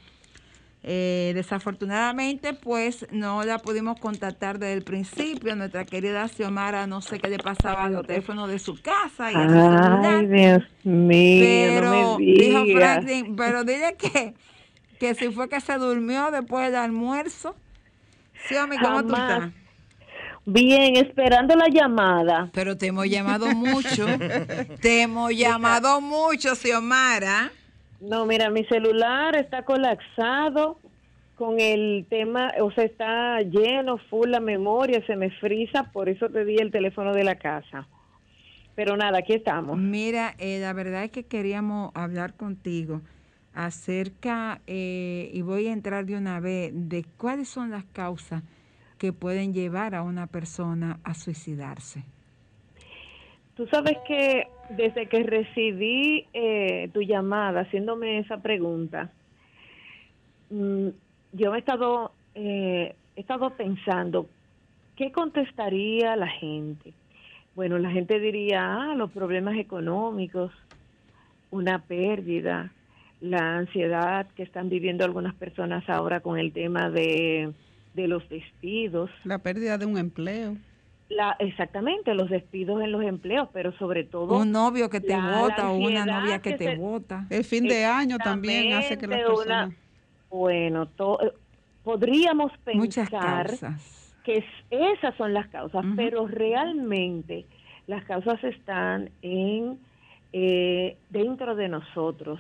Eh, 0.82 1.34
desafortunadamente, 1.36 2.54
pues 2.54 3.06
no 3.12 3.44
la 3.44 3.60
pudimos 3.60 4.00
contactar 4.00 4.60
desde 4.60 4.74
el 4.74 4.84
principio. 4.84 5.56
Nuestra 5.56 5.86
querida 5.86 6.28
Xiomara, 6.30 6.88
no 6.88 7.02
sé 7.02 7.20
qué 7.20 7.28
le 7.30 7.38
pasaba 7.38 7.86
a 7.86 7.90
los 7.90 8.08
teléfonos 8.08 8.50
de 8.50 8.60
su 8.60 8.82
casa 8.82 9.32
y 9.32 9.42
a 9.42 9.50
su 9.50 9.60
Ay, 9.60 9.70
celular. 9.80 10.28
Dios 10.30 10.64
mío, 10.84 11.76
Pero 11.76 11.92
no 11.92 12.20
me 12.20 12.26
dijo. 12.26 12.66
Franklin, 12.66 13.36
pero 13.36 13.64
dile 13.66 13.96
que, 13.98 14.34
que 15.00 15.16
si 15.16 15.30
fue 15.32 15.50
que 15.50 15.60
se 15.60 15.78
durmió 15.78 16.32
después 16.32 16.68
del 16.68 16.76
almuerzo. 16.78 17.56
Xiomi, 18.48 18.78
¿cómo 18.80 19.06
tú 19.06 19.16
Jamás. 19.16 19.44
estás? 19.44 19.54
Bien, 20.46 20.96
esperando 20.96 21.56
la 21.56 21.68
llamada. 21.68 22.50
Pero 22.54 22.78
te 22.78 22.88
hemos 22.88 23.08
llamado 23.08 23.48
mucho. 23.54 24.08
te 24.82 25.02
hemos 25.02 25.32
llamado 25.36 26.02
mucho, 26.02 26.56
Xiomara. 26.56 27.52
No, 28.02 28.26
mira, 28.26 28.50
mi 28.50 28.64
celular 28.66 29.36
está 29.36 29.64
colapsado 29.64 30.80
con 31.36 31.60
el 31.60 32.06
tema, 32.10 32.52
o 32.62 32.72
sea, 32.72 32.84
está 32.84 33.42
lleno, 33.42 33.98
full 34.10 34.30
la 34.30 34.40
memoria, 34.40 35.06
se 35.06 35.16
me 35.16 35.32
frisa, 35.32 35.90
por 35.92 36.10
eso 36.10 36.30
te 36.30 36.44
di 36.44 36.58
el 36.58 36.72
teléfono 36.72 37.14
de 37.14 37.24
la 37.24 37.36
casa. 37.36 37.88
Pero 38.76 38.98
nada, 38.98 39.20
aquí 39.20 39.34
estamos. 39.34 39.78
Mira, 39.78 40.36
eh, 40.38 40.60
la 40.60 40.74
verdad 40.74 41.04
es 41.04 41.12
que 41.12 41.24
queríamos 41.26 41.92
hablar 41.96 42.34
contigo 42.36 43.02
acerca, 43.54 44.62
eh, 44.68 45.30
y 45.34 45.42
voy 45.42 45.68
a 45.68 45.74
entrar 45.74 46.06
de 46.06 46.16
una 46.16 46.40
vez, 46.40 46.72
de 46.74 47.06
cuáles 47.18 47.50
son 47.50 47.72
las 47.72 47.84
causas 47.86 48.44
que 48.98 49.14
pueden 49.14 49.54
llevar 49.54 49.96
a 49.96 50.04
una 50.04 50.28
persona 50.28 51.00
a 51.04 51.14
suicidarse. 51.14 52.04
Tú 53.56 53.66
sabes 53.68 53.98
que 54.08 54.48
desde 54.70 55.08
que 55.08 55.24
recibí 55.24 56.28
eh, 56.34 56.90
tu 56.94 57.02
llamada 57.02 57.62
haciéndome 57.62 58.20
esa 58.20 58.38
pregunta, 58.38 59.10
mm, 60.50 60.88
yo 61.34 61.56
he 61.56 61.60
estado, 61.60 62.12
eh, 62.36 62.96
he 63.16 63.22
estado 63.22 63.52
pensando, 63.52 64.28
¿qué 64.96 65.12
contestaría 65.12 66.16
la 66.16 66.28
gente? 66.28 66.94
Bueno, 67.56 67.78
la 67.78 67.92
gente 67.92 68.20
diría, 68.20 68.62
ah, 68.76 68.96
los 68.96 69.12
problemas 69.12 69.58
económicos, 69.58 70.52
una 71.52 71.80
pérdida, 71.80 72.72
la 73.22 73.58
ansiedad 73.58 74.28
que 74.36 74.44
están 74.44 74.70
viviendo 74.70 75.04
algunas 75.04 75.36
personas 75.36 75.88
ahora 75.90 76.22
con 76.22 76.38
el 76.38 76.54
tema 76.54 76.90
de, 76.90 77.52
de 77.96 78.08
los 78.08 78.28
despidos. 78.30 79.10
La 79.26 79.40
pérdida 79.40 79.78
de 79.78 79.86
un 79.86 79.98
empleo. 79.98 80.56
La, 81.10 81.36
exactamente, 81.40 82.14
los 82.14 82.30
despidos 82.30 82.84
en 82.84 82.92
los 82.92 83.02
empleos, 83.04 83.50
pero 83.52 83.72
sobre 83.80 84.04
todo... 84.04 84.38
Un 84.38 84.52
novio 84.52 84.90
que 84.92 85.02
te 85.02 85.16
vota 85.16 85.72
o 85.72 85.78
una 85.78 86.06
novia 86.06 86.40
que, 86.40 86.54
te 86.54 86.76
vota. 86.76 87.26
El 87.32 87.44
fin 87.44 87.66
de 87.68 87.84
año 87.84 88.18
también 88.20 88.74
hace 88.74 88.98
que 88.98 89.08
las 89.08 89.22
una- 89.22 89.28
personas... 89.28 89.74
bueno, 90.30 90.86
to- 90.90 91.20
podríamos 91.84 92.52
pensar 92.64 93.50
que 94.24 94.34
es- 94.38 94.46
esas 94.70 95.16
son 95.18 95.34
las 95.34 95.48
causas, 95.48 95.84
pero 95.96 96.28
realmente 96.28 97.48
las 97.88 98.04
causas 98.06 98.44
están 98.44 99.10
en 99.24 99.80
eh, 100.32 100.96
dentro 101.10 101.56
de 101.56 101.70
nosotros. 101.70 102.40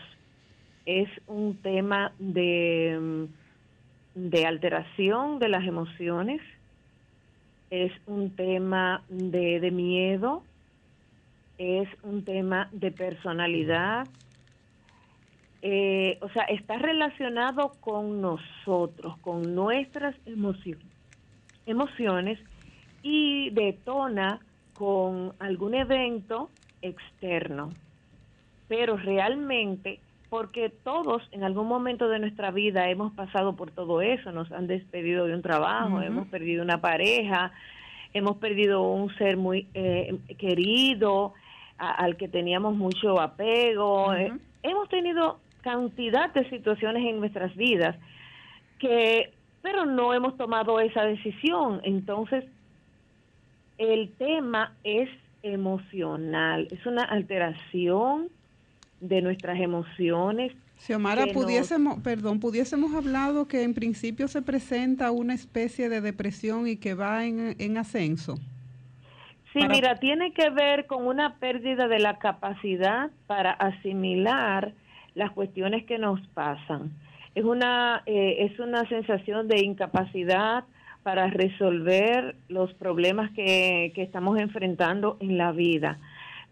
Es 0.85 1.09
un 1.25 1.57
tema 1.63 2.13
de, 2.19 2.99
mm, 3.01 4.29
de 4.29 4.45
alteración 4.45 5.39
de 5.39 5.49
las 5.49 5.65
emociones, 5.65 6.39
es 7.69 7.91
un 8.07 8.35
tema 8.35 9.03
de, 9.09 9.59
de 9.59 9.71
miedo, 9.71 10.43
es 11.57 11.87
un 12.03 12.23
tema 12.23 12.69
de 12.71 12.91
personalidad, 12.91 14.07
eh, 15.61 16.17
o 16.21 16.29
sea, 16.29 16.43
está 16.43 16.77
relacionado 16.77 17.73
con 17.81 18.21
nosotros, 18.21 19.17
con 19.19 19.55
nuestras 19.55 20.15
emociones, 20.25 20.85
emociones 21.65 22.39
y 23.03 23.49
detona 23.49 24.39
con 24.73 25.33
algún 25.39 25.75
evento 25.75 26.49
externo. 26.81 27.71
Pero 28.69 28.95
realmente, 28.95 29.99
porque 30.29 30.69
todos 30.69 31.27
en 31.31 31.43
algún 31.43 31.67
momento 31.67 32.07
de 32.07 32.19
nuestra 32.19 32.51
vida 32.51 32.89
hemos 32.89 33.11
pasado 33.13 33.55
por 33.55 33.71
todo 33.71 34.01
eso, 34.01 34.31
nos 34.31 34.51
han 34.51 34.67
despedido 34.67 35.25
de 35.25 35.33
un 35.33 35.41
trabajo, 35.41 36.01
hemos 36.01 36.27
perdido 36.27 36.63
una 36.63 36.79
pareja, 36.81 37.51
hemos 38.13 38.37
perdido 38.37 38.81
un 38.83 39.09
ser 39.17 39.37
muy 39.37 39.67
eh, 39.73 40.15
querido, 40.37 41.33
a- 41.77 41.91
al 41.91 42.15
que 42.17 42.27
teníamos 42.27 42.75
mucho 42.75 43.19
apego, 43.19 44.13
eh, 44.13 44.31
hemos 44.63 44.87
tenido 44.89 45.39
cantidad 45.61 46.31
de 46.33 46.47
situaciones 46.49 47.03
en 47.05 47.19
nuestras 47.19 47.55
vidas 47.55 47.95
que 48.77 49.33
pero 49.61 49.85
no 49.85 50.13
hemos 50.13 50.37
tomado 50.37 50.79
esa 50.79 51.03
decisión. 51.03 51.81
Entonces 51.83 52.45
el 53.77 54.11
tema 54.13 54.73
es 54.83 55.09
emocional 55.43 56.67
es 56.71 56.85
una 56.85 57.03
alteración 57.03 58.27
de 59.01 59.21
nuestras 59.21 59.59
emociones 59.59 60.53
Xiomara, 60.77 61.25
nos- 61.25 61.33
pudiésemos, 61.33 61.99
perdón, 62.01 62.39
pudiésemos 62.39 62.93
hablado 62.95 63.47
que 63.47 63.63
en 63.63 63.73
principio 63.73 64.27
se 64.29 64.41
presenta 64.41 65.11
una 65.11 65.33
especie 65.33 65.89
de 65.89 65.99
depresión 65.99 66.67
y 66.67 66.77
que 66.77 66.93
va 66.93 67.25
en, 67.25 67.55
en 67.59 67.77
ascenso. 67.77 68.35
Sí, 69.51 69.59
Para- 69.59 69.73
mira, 69.73 69.95
tiene 69.99 70.31
que 70.31 70.49
ver 70.51 70.85
con 70.85 71.05
una 71.05 71.35
pérdida 71.35 71.87
de 71.87 71.99
la 71.99 72.17
capacidad 72.19 73.09
para 73.27 73.51
asimilar 73.51 74.73
las 75.15 75.31
cuestiones 75.31 75.85
que 75.85 75.97
nos 75.97 76.21
pasan. 76.29 76.91
Es 77.35 77.43
una, 77.43 78.03
eh, 78.05 78.47
es 78.49 78.59
una 78.59 78.87
sensación 78.87 79.47
de 79.47 79.59
incapacidad 79.61 80.63
para 81.03 81.27
resolver 81.27 82.35
los 82.47 82.73
problemas 82.75 83.31
que, 83.31 83.91
que 83.95 84.01
estamos 84.03 84.37
enfrentando 84.39 85.17
en 85.19 85.37
la 85.37 85.51
vida. 85.51 85.97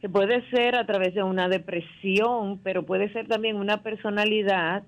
Que 0.01 0.09
puede 0.09 0.47
ser 0.49 0.75
a 0.75 0.85
través 0.85 1.13
de 1.15 1.23
una 1.23 1.49
depresión, 1.49 2.59
pero 2.63 2.83
puede 2.83 3.11
ser 3.13 3.27
también 3.27 3.55
una 3.55 3.81
personalidad 3.81 4.83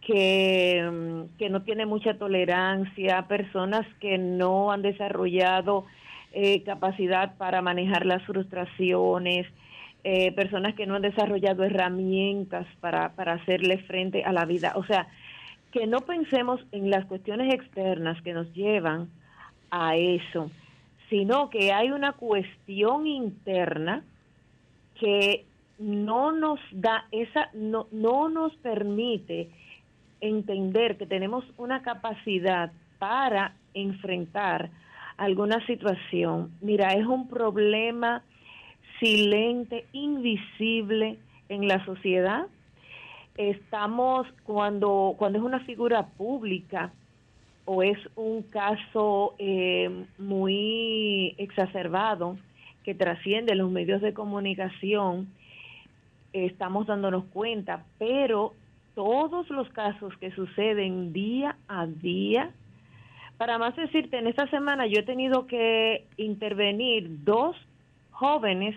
que, 0.00 0.88
mm, 0.90 1.36
que 1.38 1.50
no 1.50 1.62
tiene 1.62 1.86
mucha 1.86 2.14
tolerancia, 2.14 3.26
personas 3.26 3.86
que 4.00 4.18
no 4.18 4.70
han 4.70 4.82
desarrollado 4.82 5.86
eh, 6.36 6.64
capacidad 6.64 7.36
para 7.36 7.62
manejar 7.62 8.06
las 8.06 8.22
frustraciones, 8.24 9.46
eh, 10.02 10.32
personas 10.32 10.74
que 10.74 10.84
no 10.84 10.96
han 10.96 11.02
desarrollado 11.02 11.62
herramientas 11.62 12.66
para, 12.80 13.12
para 13.14 13.34
hacerle 13.34 13.78
frente 13.78 14.24
a 14.24 14.32
la 14.32 14.44
vida. 14.44 14.72
O 14.74 14.84
sea, 14.84 15.06
que 15.70 15.86
no 15.86 16.00
pensemos 16.00 16.60
en 16.72 16.90
las 16.90 17.04
cuestiones 17.06 17.54
externas 17.54 18.20
que 18.22 18.32
nos 18.32 18.52
llevan 18.52 19.10
a 19.70 19.96
eso, 19.96 20.50
sino 21.08 21.50
que 21.50 21.72
hay 21.72 21.90
una 21.90 22.12
cuestión 22.12 23.06
interna 23.06 24.02
que 24.98 25.44
no 25.78 26.32
nos 26.32 26.60
da 26.72 27.06
esa 27.10 27.50
no 27.52 27.88
no 27.90 28.28
nos 28.28 28.54
permite 28.56 29.50
entender 30.20 30.96
que 30.96 31.06
tenemos 31.06 31.44
una 31.56 31.82
capacidad 31.82 32.72
para 32.98 33.56
enfrentar 33.74 34.70
alguna 35.16 35.64
situación. 35.66 36.52
Mira, 36.60 36.94
es 36.94 37.06
un 37.06 37.28
problema 37.28 38.22
silente, 39.00 39.86
invisible 39.92 41.18
en 41.48 41.68
la 41.68 41.84
sociedad. 41.84 42.46
Estamos 43.36 44.26
cuando 44.44 45.14
cuando 45.18 45.38
es 45.38 45.44
una 45.44 45.60
figura 45.60 46.06
pública 46.06 46.92
o 47.64 47.82
es 47.82 47.98
un 48.14 48.42
caso 48.42 49.34
eh, 49.38 49.90
muy 50.18 51.34
exacerbado 51.38 52.36
que 52.84 52.94
trasciende 52.94 53.54
los 53.54 53.70
medios 53.70 54.00
de 54.02 54.12
comunicación, 54.12 55.28
estamos 56.32 56.86
dándonos 56.86 57.24
cuenta, 57.26 57.84
pero 57.98 58.54
todos 58.94 59.48
los 59.50 59.68
casos 59.70 60.12
que 60.18 60.30
suceden 60.32 61.12
día 61.12 61.56
a 61.68 61.86
día, 61.86 62.50
para 63.38 63.58
más 63.58 63.74
decirte, 63.74 64.18
en 64.18 64.26
esta 64.26 64.48
semana 64.48 64.86
yo 64.86 65.00
he 65.00 65.02
tenido 65.02 65.46
que 65.46 66.06
intervenir 66.16 67.24
dos 67.24 67.56
jóvenes 68.12 68.76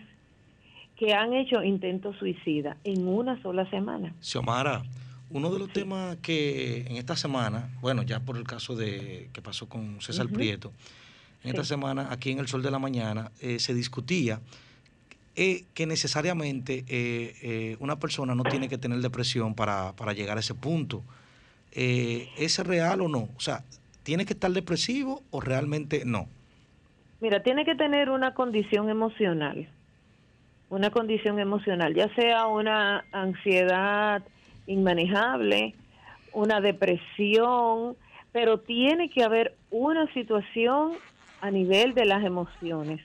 que 0.95 1.13
han 1.13 1.33
hecho 1.33 1.63
intentos 1.63 2.15
suicida 2.17 2.77
en 2.83 3.07
una 3.07 3.39
sola 3.43 3.69
semana. 3.69 4.13
Xiomara, 4.19 4.83
uno 5.29 5.51
de 5.51 5.59
los 5.59 5.71
temas 5.71 6.17
que 6.17 6.85
en 6.87 6.97
esta 6.97 7.15
semana, 7.15 7.69
bueno, 7.81 8.01
ya 8.01 8.19
por 8.19 8.37
el 8.37 8.45
caso 8.45 8.75
de 8.75 9.29
que 9.33 9.41
pasó 9.41 9.69
con 9.69 10.01
César. 10.01 10.27
Prieto, 10.27 10.73
en 11.43 11.49
esta 11.49 11.63
Sí. 11.63 11.69
semana 11.69 12.07
aquí 12.11 12.31
en 12.31 12.39
el 12.39 12.47
Sol 12.47 12.61
de 12.63 12.71
la 12.71 12.79
Mañana 12.79 13.31
eh, 13.41 13.59
se 13.59 13.73
discutía 13.73 14.39
eh, 15.35 15.65
que 15.75 15.85
necesariamente 15.85 16.83
eh, 16.87 17.77
una 17.79 17.99
persona 17.99 18.33
no 18.33 18.43
tiene 18.43 18.67
que 18.69 18.77
tener 18.79 18.99
depresión 18.99 19.53
para, 19.53 19.93
para 19.93 20.13
llegar 20.13 20.37
a 20.37 20.39
ese 20.39 20.55
punto. 20.55 21.03
¿Es 21.71 22.57
real 22.65 23.01
o 23.01 23.07
no? 23.07 23.29
O 23.37 23.39
sea, 23.39 23.63
¿tiene 24.01 24.25
que 24.25 24.33
estar 24.33 24.49
depresivo 24.49 25.21
o 25.29 25.39
realmente 25.41 26.03
no? 26.05 26.27
Mira, 27.21 27.43
tiene 27.43 27.65
que 27.65 27.75
tener 27.75 28.09
una 28.09 28.33
condición 28.33 28.89
emocional, 28.89 29.67
una 30.69 30.89
condición 30.89 31.39
emocional, 31.39 31.93
ya 31.93 32.13
sea 32.15 32.47
una 32.47 33.05
ansiedad 33.11 34.23
inmanejable, 34.65 35.75
una 36.33 36.61
depresión, 36.61 37.95
pero 38.31 38.59
tiene 38.59 39.09
que 39.09 39.23
haber 39.23 39.55
una 39.69 40.11
situación 40.13 40.93
a 41.41 41.51
nivel 41.51 41.93
de 41.93 42.05
las 42.05 42.23
emociones, 42.23 43.01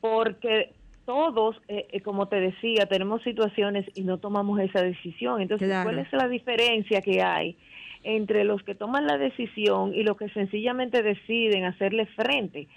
porque 0.00 0.72
todos, 1.04 1.60
eh, 1.68 1.88
eh, 1.90 2.00
como 2.02 2.28
te 2.28 2.38
decía, 2.38 2.86
tenemos 2.86 3.22
situaciones 3.22 3.86
y 3.94 4.02
no 4.02 4.18
tomamos 4.18 4.60
esa 4.60 4.82
decisión. 4.82 5.40
Entonces, 5.40 5.68
Claro. 5.68 5.88
¿cuál 5.88 6.00
es 6.00 6.12
la 6.12 6.28
diferencia 6.28 7.00
que 7.00 7.22
hay 7.22 7.56
entre 8.02 8.44
los 8.44 8.62
que 8.62 8.74
toman 8.74 9.06
la 9.06 9.16
decisión 9.16 9.94
y 9.94 10.02
los 10.02 10.16
que 10.18 10.28
sencillamente 10.28 11.02
deciden 11.02 11.64
hacerle 11.64 12.06
frente? 12.06 12.68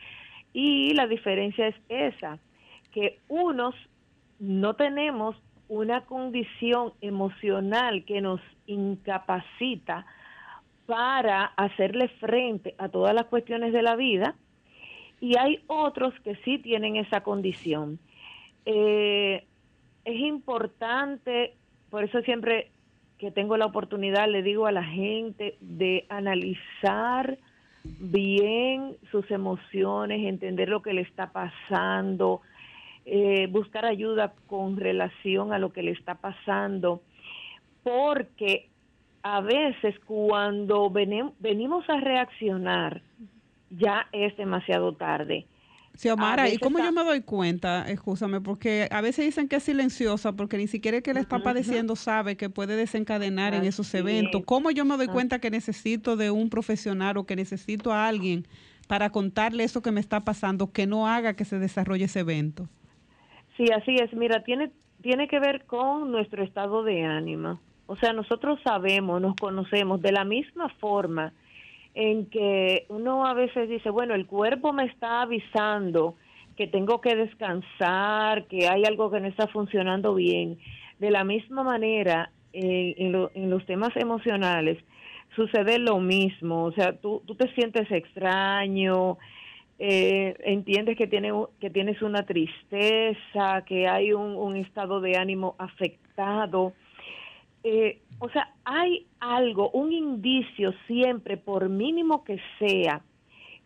Y 0.53 0.93
la 0.93 1.07
diferencia 1.07 1.67
es 1.67 1.75
esa, 1.89 2.39
que 2.93 3.19
unos 3.27 3.75
no 4.39 4.75
tenemos 4.75 5.35
una 5.67 6.01
condición 6.05 6.93
emocional 7.01 8.03
que 8.05 8.21
nos 8.21 8.41
incapacita 8.65 10.05
para 10.85 11.45
hacerle 11.45 12.07
frente 12.19 12.75
a 12.77 12.89
todas 12.89 13.13
las 13.13 13.25
cuestiones 13.25 13.73
de 13.73 13.81
la 13.81 13.95
vida 13.95 14.35
y 15.19 15.37
hay 15.37 15.61
otros 15.67 16.13
que 16.21 16.35
sí 16.37 16.57
tienen 16.57 16.95
esa 16.95 17.21
condición. 17.21 17.99
Eh, 18.65 19.45
es 20.03 20.19
importante, 20.19 21.53
por 21.89 22.03
eso 22.03 22.21
siempre 22.21 22.71
que 23.19 23.29
tengo 23.29 23.55
la 23.55 23.67
oportunidad 23.67 24.27
le 24.27 24.41
digo 24.41 24.65
a 24.65 24.71
la 24.71 24.83
gente 24.83 25.55
de 25.61 26.05
analizar 26.09 27.37
bien 27.83 28.97
sus 29.11 29.29
emociones, 29.29 30.27
entender 30.27 30.69
lo 30.69 30.81
que 30.81 30.93
le 30.93 31.01
está 31.01 31.31
pasando, 31.31 32.41
eh, 33.05 33.47
buscar 33.47 33.85
ayuda 33.85 34.33
con 34.47 34.77
relación 34.77 35.53
a 35.53 35.59
lo 35.59 35.71
que 35.71 35.83
le 35.83 35.91
está 35.91 36.15
pasando, 36.15 37.03
porque 37.83 38.70
a 39.23 39.41
veces 39.41 39.95
cuando 40.05 40.89
venimos 40.89 41.89
a 41.89 41.99
reaccionar 41.99 43.01
ya 43.69 44.07
es 44.11 44.35
demasiado 44.37 44.93
tarde. 44.93 45.47
Xiomara, 45.93 46.43
A 46.43 46.49
¿y 46.49 46.57
cómo 46.57 46.79
yo 46.79 46.91
me 46.93 47.03
doy 47.03 47.21
cuenta? 47.21 47.89
Escúchame, 47.89 48.39
porque 48.39 48.87
a 48.91 49.01
veces 49.01 49.25
dicen 49.25 49.49
que 49.49 49.57
es 49.57 49.63
silenciosa, 49.63 50.31
porque 50.33 50.57
ni 50.57 50.67
siquiera 50.67 50.97
el 50.97 51.03
que 51.03 51.13
le 51.13 51.19
está 51.19 51.39
padeciendo 51.39 51.97
sabe 51.97 52.37
que 52.37 52.49
puede 52.49 52.77
desencadenar 52.77 53.53
en 53.53 53.65
esos 53.65 53.93
eventos. 53.93 54.41
¿Cómo 54.45 54.71
yo 54.71 54.85
me 54.85 54.95
doy 54.95 55.07
Ah. 55.09 55.13
cuenta 55.13 55.39
que 55.39 55.51
necesito 55.51 56.15
de 56.15 56.31
un 56.31 56.49
profesional 56.49 57.17
o 57.17 57.25
que 57.25 57.35
necesito 57.35 57.91
a 57.91 58.07
alguien 58.07 58.47
para 58.87 59.09
contarle 59.09 59.65
eso 59.65 59.81
que 59.81 59.91
me 59.91 59.99
está 59.99 60.21
pasando, 60.23 60.71
que 60.71 60.87
no 60.87 61.07
haga 61.07 61.33
que 61.35 61.43
se 61.45 61.59
desarrolle 61.59 62.05
ese 62.05 62.21
evento? 62.21 62.69
Sí, 63.57 63.65
así 63.75 63.95
es. 63.95 64.13
Mira, 64.13 64.43
tiene, 64.43 64.71
tiene 65.01 65.27
que 65.27 65.39
ver 65.39 65.65
con 65.65 66.09
nuestro 66.09 66.41
estado 66.43 66.83
de 66.83 67.03
ánimo. 67.03 67.59
O 67.91 67.97
sea, 67.97 68.13
nosotros 68.13 68.57
sabemos, 68.63 69.21
nos 69.21 69.35
conocemos 69.35 70.01
de 70.01 70.13
la 70.13 70.23
misma 70.23 70.69
forma 70.79 71.33
en 71.93 72.27
que 72.27 72.85
uno 72.87 73.25
a 73.25 73.33
veces 73.33 73.67
dice, 73.67 73.89
bueno, 73.89 74.15
el 74.15 74.25
cuerpo 74.27 74.71
me 74.71 74.85
está 74.85 75.23
avisando 75.23 76.15
que 76.55 76.67
tengo 76.67 77.01
que 77.01 77.15
descansar, 77.17 78.45
que 78.45 78.69
hay 78.69 78.85
algo 78.85 79.11
que 79.11 79.19
no 79.19 79.27
está 79.27 79.47
funcionando 79.47 80.15
bien. 80.15 80.57
De 80.99 81.11
la 81.11 81.25
misma 81.25 81.63
manera, 81.63 82.31
eh, 82.53 82.95
en, 82.97 83.11
lo- 83.11 83.29
en 83.33 83.49
los 83.49 83.65
temas 83.65 83.93
emocionales 83.97 84.77
sucede 85.35 85.77
lo 85.77 85.99
mismo. 85.99 86.63
O 86.63 86.71
sea, 86.71 86.93
tú, 86.93 87.21
tú 87.25 87.35
te 87.35 87.53
sientes 87.55 87.91
extraño, 87.91 89.17
eh, 89.79 90.35
entiendes 90.45 90.95
que, 90.97 91.07
tiene, 91.07 91.31
que 91.59 91.69
tienes 91.69 92.01
una 92.01 92.23
tristeza, 92.25 93.63
que 93.65 93.89
hay 93.89 94.13
un 94.13 94.55
estado 94.55 95.01
de 95.01 95.17
ánimo 95.17 95.55
afectado. 95.57 96.71
Eh, 97.63 98.01
o 98.19 98.29
sea, 98.29 98.53
hay 98.65 99.07
algo, 99.19 99.69
un 99.71 99.91
indicio 99.91 100.73
siempre, 100.87 101.37
por 101.37 101.69
mínimo 101.69 102.23
que 102.23 102.39
sea, 102.59 103.01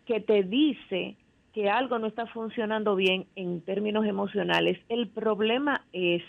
que 0.05 0.19
te 0.19 0.43
dice 0.43 1.15
que 1.53 1.69
algo 1.69 1.99
no 1.99 2.07
está 2.07 2.25
funcionando 2.27 2.95
bien 2.95 3.27
en 3.35 3.61
términos 3.61 4.05
emocionales. 4.05 4.77
El 4.89 5.07
problema 5.07 5.85
es 5.93 6.23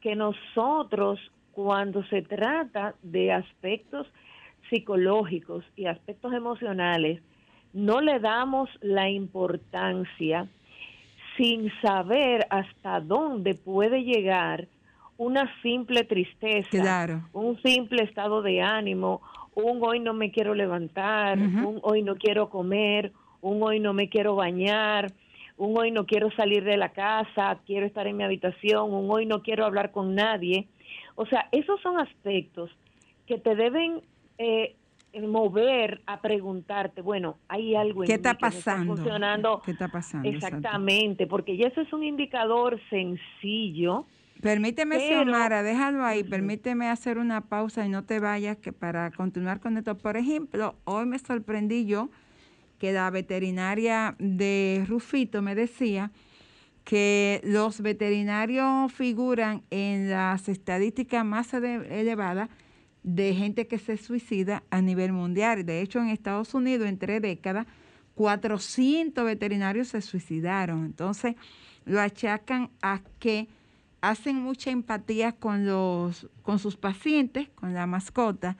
que 0.00 0.16
nosotros, 0.16 1.20
cuando 1.52 2.02
se 2.04 2.22
trata 2.22 2.94
de 3.02 3.32
aspectos 3.32 4.06
psicológicos 4.70 5.64
y 5.76 5.86
aspectos 5.86 6.32
emocionales, 6.32 7.22
no 7.72 8.00
le 8.00 8.18
damos 8.18 8.70
la 8.80 9.10
importancia 9.10 10.48
sin 11.36 11.70
saber 11.80 12.46
hasta 12.50 13.00
dónde 13.00 13.54
puede 13.54 14.04
llegar 14.04 14.68
una 15.20 15.52
simple 15.60 16.04
tristeza, 16.04 17.28
un 17.34 17.60
simple 17.60 18.04
estado 18.04 18.40
de 18.40 18.62
ánimo, 18.62 19.20
un 19.54 19.78
hoy 19.82 20.00
no 20.00 20.14
me 20.14 20.30
quiero 20.30 20.54
levantar, 20.54 21.38
un 21.38 21.78
hoy 21.82 22.02
no 22.02 22.16
quiero 22.16 22.48
comer, 22.48 23.12
un 23.42 23.62
hoy 23.62 23.80
no 23.80 23.92
me 23.92 24.08
quiero 24.08 24.34
bañar, 24.34 25.12
un 25.58 25.76
hoy 25.76 25.90
no 25.90 26.06
quiero 26.06 26.30
salir 26.30 26.64
de 26.64 26.78
la 26.78 26.92
casa, 26.92 27.58
quiero 27.66 27.84
estar 27.84 28.06
en 28.06 28.16
mi 28.16 28.24
habitación, 28.24 28.94
un 28.94 29.10
hoy 29.10 29.26
no 29.26 29.42
quiero 29.42 29.66
hablar 29.66 29.92
con 29.92 30.14
nadie. 30.14 30.68
O 31.16 31.26
sea, 31.26 31.48
esos 31.52 31.78
son 31.82 32.00
aspectos 32.00 32.70
que 33.26 33.36
te 33.36 33.54
deben 33.54 34.00
eh, 34.38 34.74
mover 35.20 36.00
a 36.06 36.22
preguntarte, 36.22 37.02
bueno, 37.02 37.36
hay 37.46 37.74
algo 37.74 38.04
en 38.04 38.06
¿Qué 38.06 38.14
está 38.14 38.32
mí 38.32 38.38
que 38.38 38.46
no 38.46 38.50
pasando? 38.52 38.96
funcionando. 38.96 39.62
¿Qué 39.66 39.72
está 39.72 39.88
pasando? 39.88 40.26
Exactamente, 40.26 41.26
porque 41.26 41.58
ya 41.58 41.66
eso 41.66 41.82
es 41.82 41.92
un 41.92 42.04
indicador 42.04 42.80
sencillo. 42.88 44.06
Permíteme, 44.40 44.96
Pero- 44.96 45.22
Xiomara, 45.24 45.62
déjalo 45.62 46.04
ahí, 46.04 46.24
permíteme 46.24 46.88
hacer 46.88 47.18
una 47.18 47.42
pausa 47.42 47.84
y 47.84 47.88
no 47.88 48.04
te 48.04 48.20
vayas 48.20 48.56
que 48.56 48.72
para 48.72 49.10
continuar 49.10 49.60
con 49.60 49.76
esto. 49.76 49.98
Por 49.98 50.16
ejemplo, 50.16 50.76
hoy 50.84 51.06
me 51.06 51.18
sorprendí 51.18 51.84
yo 51.86 52.10
que 52.78 52.92
la 52.92 53.10
veterinaria 53.10 54.14
de 54.18 54.84
Rufito 54.88 55.42
me 55.42 55.54
decía 55.54 56.10
que 56.84 57.40
los 57.44 57.82
veterinarios 57.82 58.90
figuran 58.92 59.62
en 59.70 60.08
las 60.10 60.48
estadísticas 60.48 61.24
más 61.24 61.52
ele- 61.52 62.00
elevadas 62.00 62.48
de 63.02 63.34
gente 63.34 63.66
que 63.66 63.78
se 63.78 63.96
suicida 63.98 64.62
a 64.70 64.80
nivel 64.80 65.12
mundial. 65.12 65.64
De 65.66 65.82
hecho, 65.82 66.00
en 66.00 66.08
Estados 66.08 66.54
Unidos, 66.54 66.88
en 66.88 66.98
tres 66.98 67.20
décadas, 67.20 67.66
400 68.14 69.24
veterinarios 69.24 69.88
se 69.88 70.00
suicidaron. 70.00 70.84
Entonces, 70.86 71.34
lo 71.84 72.00
achacan 72.00 72.70
a 72.82 73.00
que 73.18 73.48
hacen 74.00 74.36
mucha 74.36 74.70
empatía 74.70 75.32
con, 75.32 75.66
los, 75.66 76.28
con 76.42 76.58
sus 76.58 76.76
pacientes, 76.76 77.48
con 77.54 77.74
la 77.74 77.86
mascota, 77.86 78.56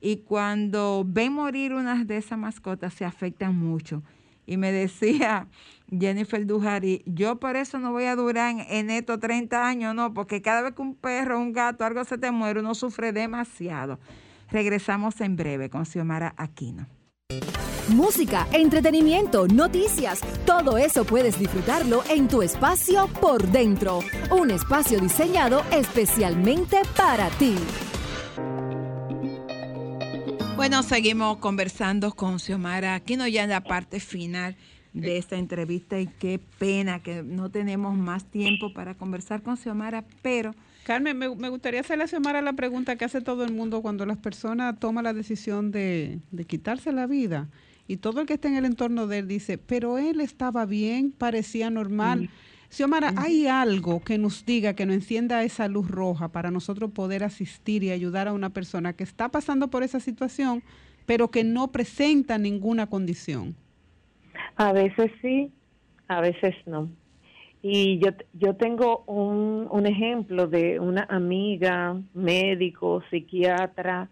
y 0.00 0.18
cuando 0.18 1.04
ven 1.06 1.32
morir 1.32 1.72
una 1.72 2.04
de 2.04 2.18
esas 2.18 2.38
mascotas 2.38 2.94
se 2.94 3.04
afectan 3.04 3.58
mucho. 3.58 4.02
Y 4.46 4.58
me 4.58 4.70
decía 4.70 5.48
Jennifer 5.90 6.46
Dujari, 6.46 7.02
yo 7.06 7.40
por 7.40 7.56
eso 7.56 7.78
no 7.78 7.92
voy 7.92 8.04
a 8.04 8.16
durar 8.16 8.54
en 8.68 8.90
estos 8.90 9.18
30 9.20 9.66
años, 9.66 9.94
no, 9.94 10.12
porque 10.12 10.42
cada 10.42 10.62
vez 10.62 10.74
que 10.74 10.82
un 10.82 10.94
perro, 10.94 11.40
un 11.40 11.52
gato, 11.52 11.84
algo 11.84 12.04
se 12.04 12.18
te 12.18 12.30
muere, 12.30 12.60
uno 12.60 12.74
sufre 12.74 13.12
demasiado. 13.12 13.98
Regresamos 14.50 15.20
en 15.20 15.36
breve 15.36 15.70
con 15.70 15.86
Xiomara 15.86 16.34
Aquino. 16.36 16.86
Música, 17.88 18.48
entretenimiento, 18.52 19.46
noticias, 19.46 20.20
todo 20.46 20.78
eso 20.78 21.04
puedes 21.04 21.38
disfrutarlo 21.38 22.02
en 22.08 22.28
tu 22.28 22.40
espacio 22.40 23.08
por 23.20 23.46
dentro. 23.48 24.00
Un 24.30 24.50
espacio 24.50 24.98
diseñado 25.00 25.62
especialmente 25.70 26.78
para 26.96 27.28
ti. 27.30 27.54
Bueno, 30.56 30.82
seguimos 30.82 31.36
conversando 31.38 32.12
con 32.12 32.38
Xiomara 32.38 32.94
Aquino 32.94 33.28
ya 33.28 33.44
en 33.44 33.50
la 33.50 33.62
parte 33.62 34.00
final 34.00 34.56
de 34.94 35.18
esta 35.18 35.36
entrevista 35.36 36.00
y 36.00 36.06
qué 36.06 36.40
pena 36.58 37.02
que 37.02 37.22
no 37.22 37.50
tenemos 37.50 37.94
más 37.94 38.24
tiempo 38.24 38.72
para 38.72 38.94
conversar 38.94 39.42
con 39.42 39.58
Xiomara, 39.58 40.04
pero... 40.22 40.54
Carmen, 40.84 41.16
me, 41.16 41.34
me 41.34 41.48
gustaría 41.48 41.80
hacerle 41.80 42.04
a 42.04 42.08
Xiomara 42.08 42.40
la 42.40 42.52
pregunta 42.54 42.96
que 42.96 43.04
hace 43.04 43.20
todo 43.20 43.44
el 43.44 43.52
mundo 43.52 43.82
cuando 43.82 44.06
las 44.06 44.18
personas 44.18 44.78
toman 44.78 45.04
la 45.04 45.12
decisión 45.12 45.70
de, 45.70 46.20
de 46.30 46.44
quitarse 46.44 46.92
la 46.92 47.06
vida 47.06 47.48
y 47.86 47.98
todo 47.98 48.20
el 48.20 48.26
que 48.26 48.34
está 48.34 48.48
en 48.48 48.56
el 48.56 48.64
entorno 48.64 49.06
de 49.06 49.18
él 49.18 49.28
dice, 49.28 49.58
pero 49.58 49.98
él 49.98 50.20
estaba 50.20 50.64
bien, 50.64 51.12
parecía 51.12 51.70
normal. 51.70 52.30
Xiomara, 52.70 53.12
¿hay 53.16 53.46
algo 53.46 54.00
que 54.00 54.18
nos 54.18 54.44
diga, 54.46 54.74
que 54.74 54.86
nos 54.86 54.96
encienda 54.96 55.44
esa 55.44 55.68
luz 55.68 55.88
roja 55.88 56.28
para 56.28 56.50
nosotros 56.50 56.90
poder 56.92 57.22
asistir 57.22 57.84
y 57.84 57.90
ayudar 57.90 58.26
a 58.26 58.32
una 58.32 58.50
persona 58.50 58.94
que 58.94 59.04
está 59.04 59.28
pasando 59.28 59.68
por 59.68 59.82
esa 59.82 60.00
situación, 60.00 60.62
pero 61.06 61.30
que 61.30 61.44
no 61.44 61.70
presenta 61.70 62.38
ninguna 62.38 62.88
condición? 62.88 63.54
A 64.56 64.72
veces 64.72 65.12
sí, 65.20 65.52
a 66.08 66.20
veces 66.20 66.54
no. 66.66 66.88
Y 67.62 67.98
yo, 67.98 68.10
yo 68.32 68.56
tengo 68.56 69.04
un, 69.06 69.68
un 69.70 69.86
ejemplo 69.86 70.46
de 70.46 70.80
una 70.80 71.06
amiga, 71.08 71.96
médico, 72.12 73.02
psiquiatra, 73.10 74.08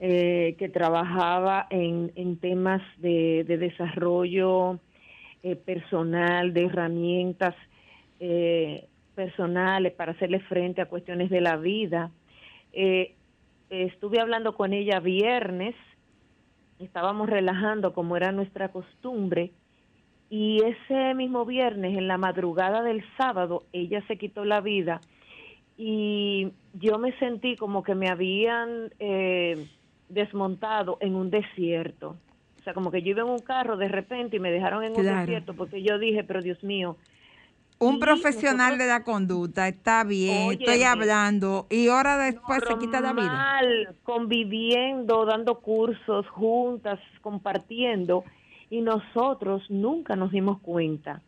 eh, 0.00 0.54
que 0.58 0.68
trabajaba 0.68 1.66
en, 1.70 2.12
en 2.14 2.36
temas 2.38 2.82
de, 2.98 3.44
de 3.44 3.58
desarrollo 3.58 4.78
eh, 5.42 5.56
personal, 5.56 6.52
de 6.52 6.64
herramientas 6.66 7.54
eh, 8.20 8.86
personales 9.14 9.92
para 9.92 10.12
hacerle 10.12 10.40
frente 10.40 10.80
a 10.80 10.86
cuestiones 10.86 11.30
de 11.30 11.40
la 11.40 11.56
vida. 11.56 12.10
Eh, 12.72 13.14
estuve 13.70 14.20
hablando 14.20 14.54
con 14.54 14.72
ella 14.72 15.00
viernes, 15.00 15.74
estábamos 16.78 17.28
relajando 17.28 17.92
como 17.92 18.16
era 18.16 18.32
nuestra 18.32 18.68
costumbre, 18.68 19.50
y 20.30 20.62
ese 20.62 21.14
mismo 21.14 21.46
viernes, 21.46 21.96
en 21.96 22.06
la 22.06 22.18
madrugada 22.18 22.82
del 22.82 23.02
sábado, 23.16 23.64
ella 23.72 24.02
se 24.06 24.18
quitó 24.18 24.44
la 24.44 24.60
vida 24.60 25.00
y 25.78 26.48
yo 26.74 26.98
me 26.98 27.16
sentí 27.18 27.56
como 27.56 27.82
que 27.82 27.94
me 27.94 28.08
habían 28.08 28.92
eh, 28.98 29.68
desmontado 30.08 30.96
en 31.00 31.14
un 31.14 31.30
desierto. 31.30 32.16
O 32.60 32.62
sea, 32.64 32.74
como 32.74 32.90
que 32.90 33.02
yo 33.02 33.10
iba 33.10 33.22
en 33.22 33.28
un 33.28 33.38
carro 33.38 33.76
de 33.76 33.88
repente 33.88 34.36
y 34.36 34.40
me 34.40 34.50
dejaron 34.50 34.84
en 34.84 34.90
un 34.90 35.02
desierto 35.20 35.54
porque 35.54 35.82
yo 35.82 35.98
dije, 35.98 36.24
pero 36.24 36.42
Dios 36.42 36.62
mío, 36.62 36.96
Un 37.80 38.00
profesional 38.00 38.56
nosotros- 38.58 38.78
de 38.78 38.86
la 38.86 39.04
conducta, 39.04 39.68
está 39.68 40.02
bien, 40.04 40.52
estoy 40.52 40.82
hablando, 40.82 41.66
y 41.70 41.88
hora 41.88 42.18
después 42.18 42.60
se 42.66 42.76
quita 42.78 43.00
la 43.00 43.12
vida. 43.12 43.62
conviviendo, 44.02 45.24
dando 45.24 45.60
cursos 45.60 46.26
juntas, 46.28 46.98
compartiendo, 47.22 48.24
y 48.70 48.80
nosotros 48.82 49.62
nunca 49.70 50.16
nos 50.16 50.30
dimos 50.32 50.58
cuenta 50.60 51.22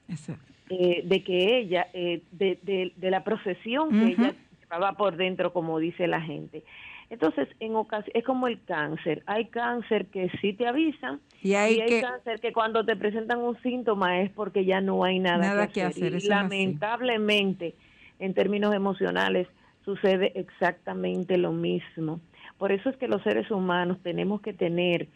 eh, 0.68 1.02
de 1.04 1.22
que 1.24 1.58
ella, 1.58 1.88
eh, 1.92 2.22
de, 2.32 2.58
de- 2.62 2.92
de 2.96 3.10
la 3.10 3.24
procesión 3.24 3.90
que 3.90 4.06
ella 4.12 4.34
llevaba 4.60 4.92
por 4.92 5.16
dentro, 5.16 5.52
como 5.52 5.78
dice 5.78 6.06
la 6.06 6.20
gente. 6.20 6.62
Entonces, 7.10 7.48
en 7.58 7.74
ocas- 7.74 8.08
es 8.14 8.22
como 8.24 8.46
el 8.46 8.62
cáncer. 8.62 9.22
Hay 9.26 9.46
cáncer 9.46 10.06
que 10.06 10.30
sí 10.40 10.52
te 10.52 10.68
avisan 10.68 11.20
Y 11.42 11.54
hay 11.54 11.76
que- 11.86 12.00
cáncer 12.00 12.40
que 12.40 12.52
cuando 12.52 12.84
te 12.84 12.94
presentan 12.94 13.40
un 13.40 13.60
síntoma 13.62 14.20
es 14.20 14.30
porque 14.30 14.64
ya 14.64 14.80
no 14.80 15.02
hay 15.02 15.18
nada, 15.18 15.38
Nada 15.48 15.66
que 15.66 15.72
que 15.74 15.82
hacer. 15.82 16.14
hacer, 16.14 16.24
Y 16.24 16.28
lamentablemente, 16.28 17.74
en 18.20 18.32
términos 18.34 18.72
emocionales, 18.74 19.48
sucede 19.84 20.32
exactamente 20.38 21.36
lo 21.36 21.52
mismo. 21.52 22.20
Por 22.58 22.70
eso 22.70 22.90
es 22.90 22.96
que 22.96 23.08
los 23.08 23.22
seres 23.22 23.50
humanos 23.50 23.98
tenemos 24.02 24.40
que 24.40 24.52
tener 24.52 25.08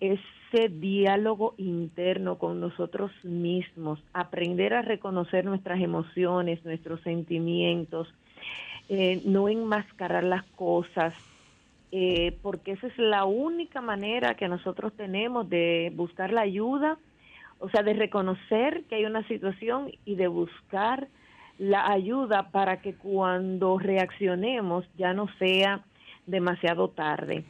ese 0.00 0.68
diálogo 0.68 1.54
interno 1.58 2.38
con 2.38 2.60
nosotros 2.60 3.12
mismos, 3.24 4.02
aprender 4.12 4.74
a 4.74 4.82
reconocer 4.82 5.44
nuestras 5.44 5.80
emociones, 5.80 6.64
nuestros 6.64 7.00
sentimientos, 7.02 8.12
eh, 8.88 9.22
no 9.24 9.48
enmascarar 9.48 10.24
las 10.24 10.44
cosas, 10.56 11.14
eh, 11.92 12.36
porque 12.42 12.72
esa 12.72 12.86
es 12.88 12.98
la 12.98 13.24
única 13.24 13.80
manera 13.80 14.34
que 14.34 14.48
nosotros 14.48 14.92
tenemos 14.96 15.48
de 15.48 15.92
buscar 15.94 16.32
la 16.32 16.42
ayuda, 16.42 16.98
o 17.58 17.68
sea, 17.70 17.82
de 17.82 17.94
reconocer 17.94 18.84
que 18.84 18.96
hay 18.96 19.04
una 19.04 19.26
situación 19.28 19.92
y 20.04 20.16
de 20.16 20.28
buscar 20.28 21.08
la 21.58 21.90
ayuda 21.90 22.50
para 22.50 22.82
que 22.82 22.94
cuando 22.94 23.78
reaccionemos 23.78 24.84
ya 24.96 25.14
no 25.14 25.28
sea 25.38 25.84
demasiado 26.26 26.88
tarde. 26.88 27.44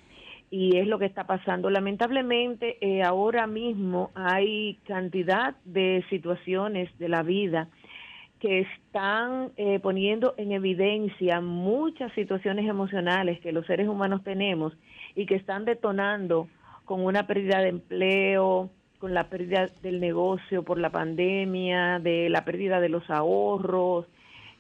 Y 0.49 0.77
es 0.77 0.87
lo 0.87 0.99
que 0.99 1.07
está 1.07 1.27
pasando. 1.27 1.71
Lamentablemente, 1.71 2.79
eh, 2.81 3.03
ahora 3.03 3.49
mismo 3.49 4.11
hay 4.15 4.79
cantidad 4.87 5.57
de 5.65 6.05
situaciones 6.09 6.97
de 6.99 7.09
la 7.09 7.25
vida 7.25 7.69
que 8.41 8.61
están 8.61 9.53
eh, 9.57 9.81
poniendo 9.81 10.35
en 10.37 10.53
evidencia 10.53 11.41
muchas 11.41 12.13
situaciones 12.13 12.69
emocionales 12.69 13.41
que 13.41 13.53
los 13.53 13.67
seres 13.67 13.89
humanos 13.89 14.23
tenemos 14.23 14.77
y 15.15 15.27
que 15.27 15.37
están 15.37 15.65
detonando 15.65 16.49
con 16.85 17.05
una 17.05 17.27
pérdida 17.27 17.61
de 17.61 17.69
empleo, 17.69 18.71
con 18.99 19.15
la 19.15 19.29
pérdida 19.29 19.69
del 19.83 20.01
negocio 20.01 20.63
por 20.63 20.79
la 20.79 20.91
pandemia, 20.91 21.99
de 21.99 22.29
la 22.29 22.45
pérdida 22.45 22.81
de 22.81 22.89
los 22.89 23.09
ahorros, 23.11 24.07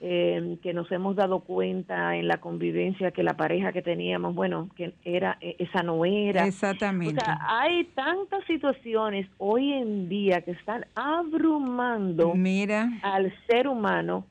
eh, 0.00 0.58
que 0.62 0.74
nos 0.74 0.92
hemos 0.92 1.16
dado 1.16 1.40
cuenta 1.40 2.16
en 2.16 2.28
la 2.28 2.38
convivencia 2.38 3.12
que 3.12 3.22
la 3.22 3.34
pareja 3.34 3.72
que 3.72 3.80
teníamos, 3.80 4.34
bueno, 4.34 4.68
que 4.76 4.92
era 5.04 5.38
e, 5.40 5.56
esa 5.58 5.82
no 5.82 6.04
era. 6.04 6.46
Exactamente. 6.46 7.20
O 7.20 7.24
sea, 7.24 7.38
hay 7.48 7.84
tantas 7.94 8.44
situaciones 8.44 9.26
hoy 9.38 9.72
en 9.72 10.08
día 10.08 10.42
que 10.42 10.50
están 10.50 10.84
abrumando 10.94 12.34
Mira. 12.34 12.90
al 13.02 13.32
ser 13.48 13.68
humano 13.68 14.26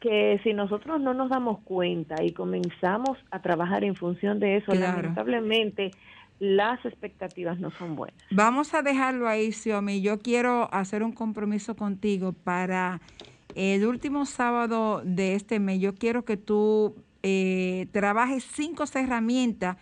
que 0.00 0.40
si 0.42 0.54
nosotros 0.54 1.00
no 1.00 1.14
nos 1.14 1.28
damos 1.28 1.60
cuenta 1.60 2.22
y 2.22 2.32
comenzamos 2.32 3.18
a 3.30 3.40
trabajar 3.40 3.84
en 3.84 3.94
función 3.94 4.40
de 4.40 4.56
eso, 4.56 4.72
Claro. 4.72 4.96
lamentablemente 4.96 5.90
las 6.38 6.82
expectativas 6.86 7.60
no 7.60 7.70
son 7.72 7.96
buenas. 7.96 8.18
Vamos 8.30 8.72
a 8.72 8.80
dejarlo 8.82 9.28
ahí, 9.28 9.52
Xiomi. 9.52 10.00
Yo 10.00 10.18
quiero 10.18 10.72
hacer 10.72 11.02
un 11.02 11.12
compromiso 11.12 11.76
contigo 11.76 12.32
para 12.32 13.00
el 13.54 13.86
último 13.86 14.26
sábado 14.26 15.02
de 15.04 15.34
este 15.34 15.58
mes. 15.58 15.80
Yo 15.80 15.94
quiero 15.94 16.24
que 16.24 16.36
tú 16.36 16.96
eh, 17.22 17.86
trabajes 17.92 18.46
cinco 18.52 18.84
herramientas 18.94 19.76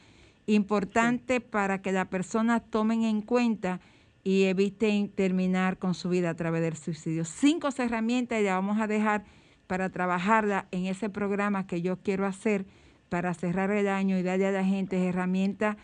importantes 0.47 1.41
para 1.41 1.83
que 1.83 1.93
las 1.93 2.09
personas 2.09 2.63
tomen 2.71 3.05
en 3.05 3.21
cuenta 3.21 3.81
y 4.25 4.45
eviten 4.45 5.09
terminar 5.09 5.79
con 5.79 5.95
su 5.95 6.09
vida 6.09 6.31
a 6.31 6.35
través 6.35 6.63
del 6.63 6.77
suicidio. 6.77 7.25
Cinco 7.25 7.69
herramientas 7.77 8.41
y 8.41 8.45
las 8.45 8.55
vamos 8.55 8.81
a 8.81 8.87
dejar 8.87 9.25
para 9.67 9.91
trabajarla 9.91 10.67
en 10.71 10.87
ese 10.87 11.11
programa 11.11 11.67
que 11.67 11.83
yo 11.83 11.99
quiero 11.99 12.27
hacer 12.27 12.67
para 13.09 13.33
cerrar 13.35 13.71
el 13.71 13.89
año 13.89 14.19
y 14.19 14.23
darle 14.23 14.47
a 14.47 14.53
la 14.53 14.65
gente 14.65 15.03
herramientas 15.07 15.77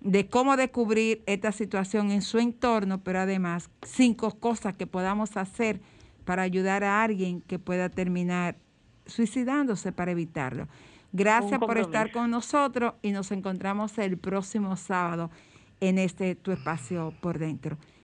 de 0.00 0.28
cómo 0.28 0.56
descubrir 0.56 1.22
esta 1.26 1.50
situación 1.52 2.10
en 2.10 2.22
su 2.22 2.38
entorno, 2.38 3.02
pero 3.02 3.20
además 3.20 3.70
cinco 3.82 4.38
cosas 4.38 4.74
que 4.74 4.86
podamos 4.86 5.36
hacer 5.36 5.80
para 6.28 6.42
ayudar 6.42 6.84
a 6.84 7.02
alguien 7.02 7.40
que 7.40 7.58
pueda 7.58 7.88
terminar 7.88 8.58
suicidándose 9.06 9.92
para 9.92 10.10
evitarlo. 10.10 10.68
Gracias 11.10 11.58
por 11.58 11.78
estar 11.78 12.12
con 12.12 12.30
nosotros 12.30 12.92
y 13.00 13.12
nos 13.12 13.32
encontramos 13.32 13.96
el 13.96 14.18
próximo 14.18 14.76
sábado 14.76 15.30
en 15.80 15.96
este 15.96 16.34
tu 16.34 16.52
espacio 16.52 17.14
por 17.22 17.38
dentro. 17.38 17.78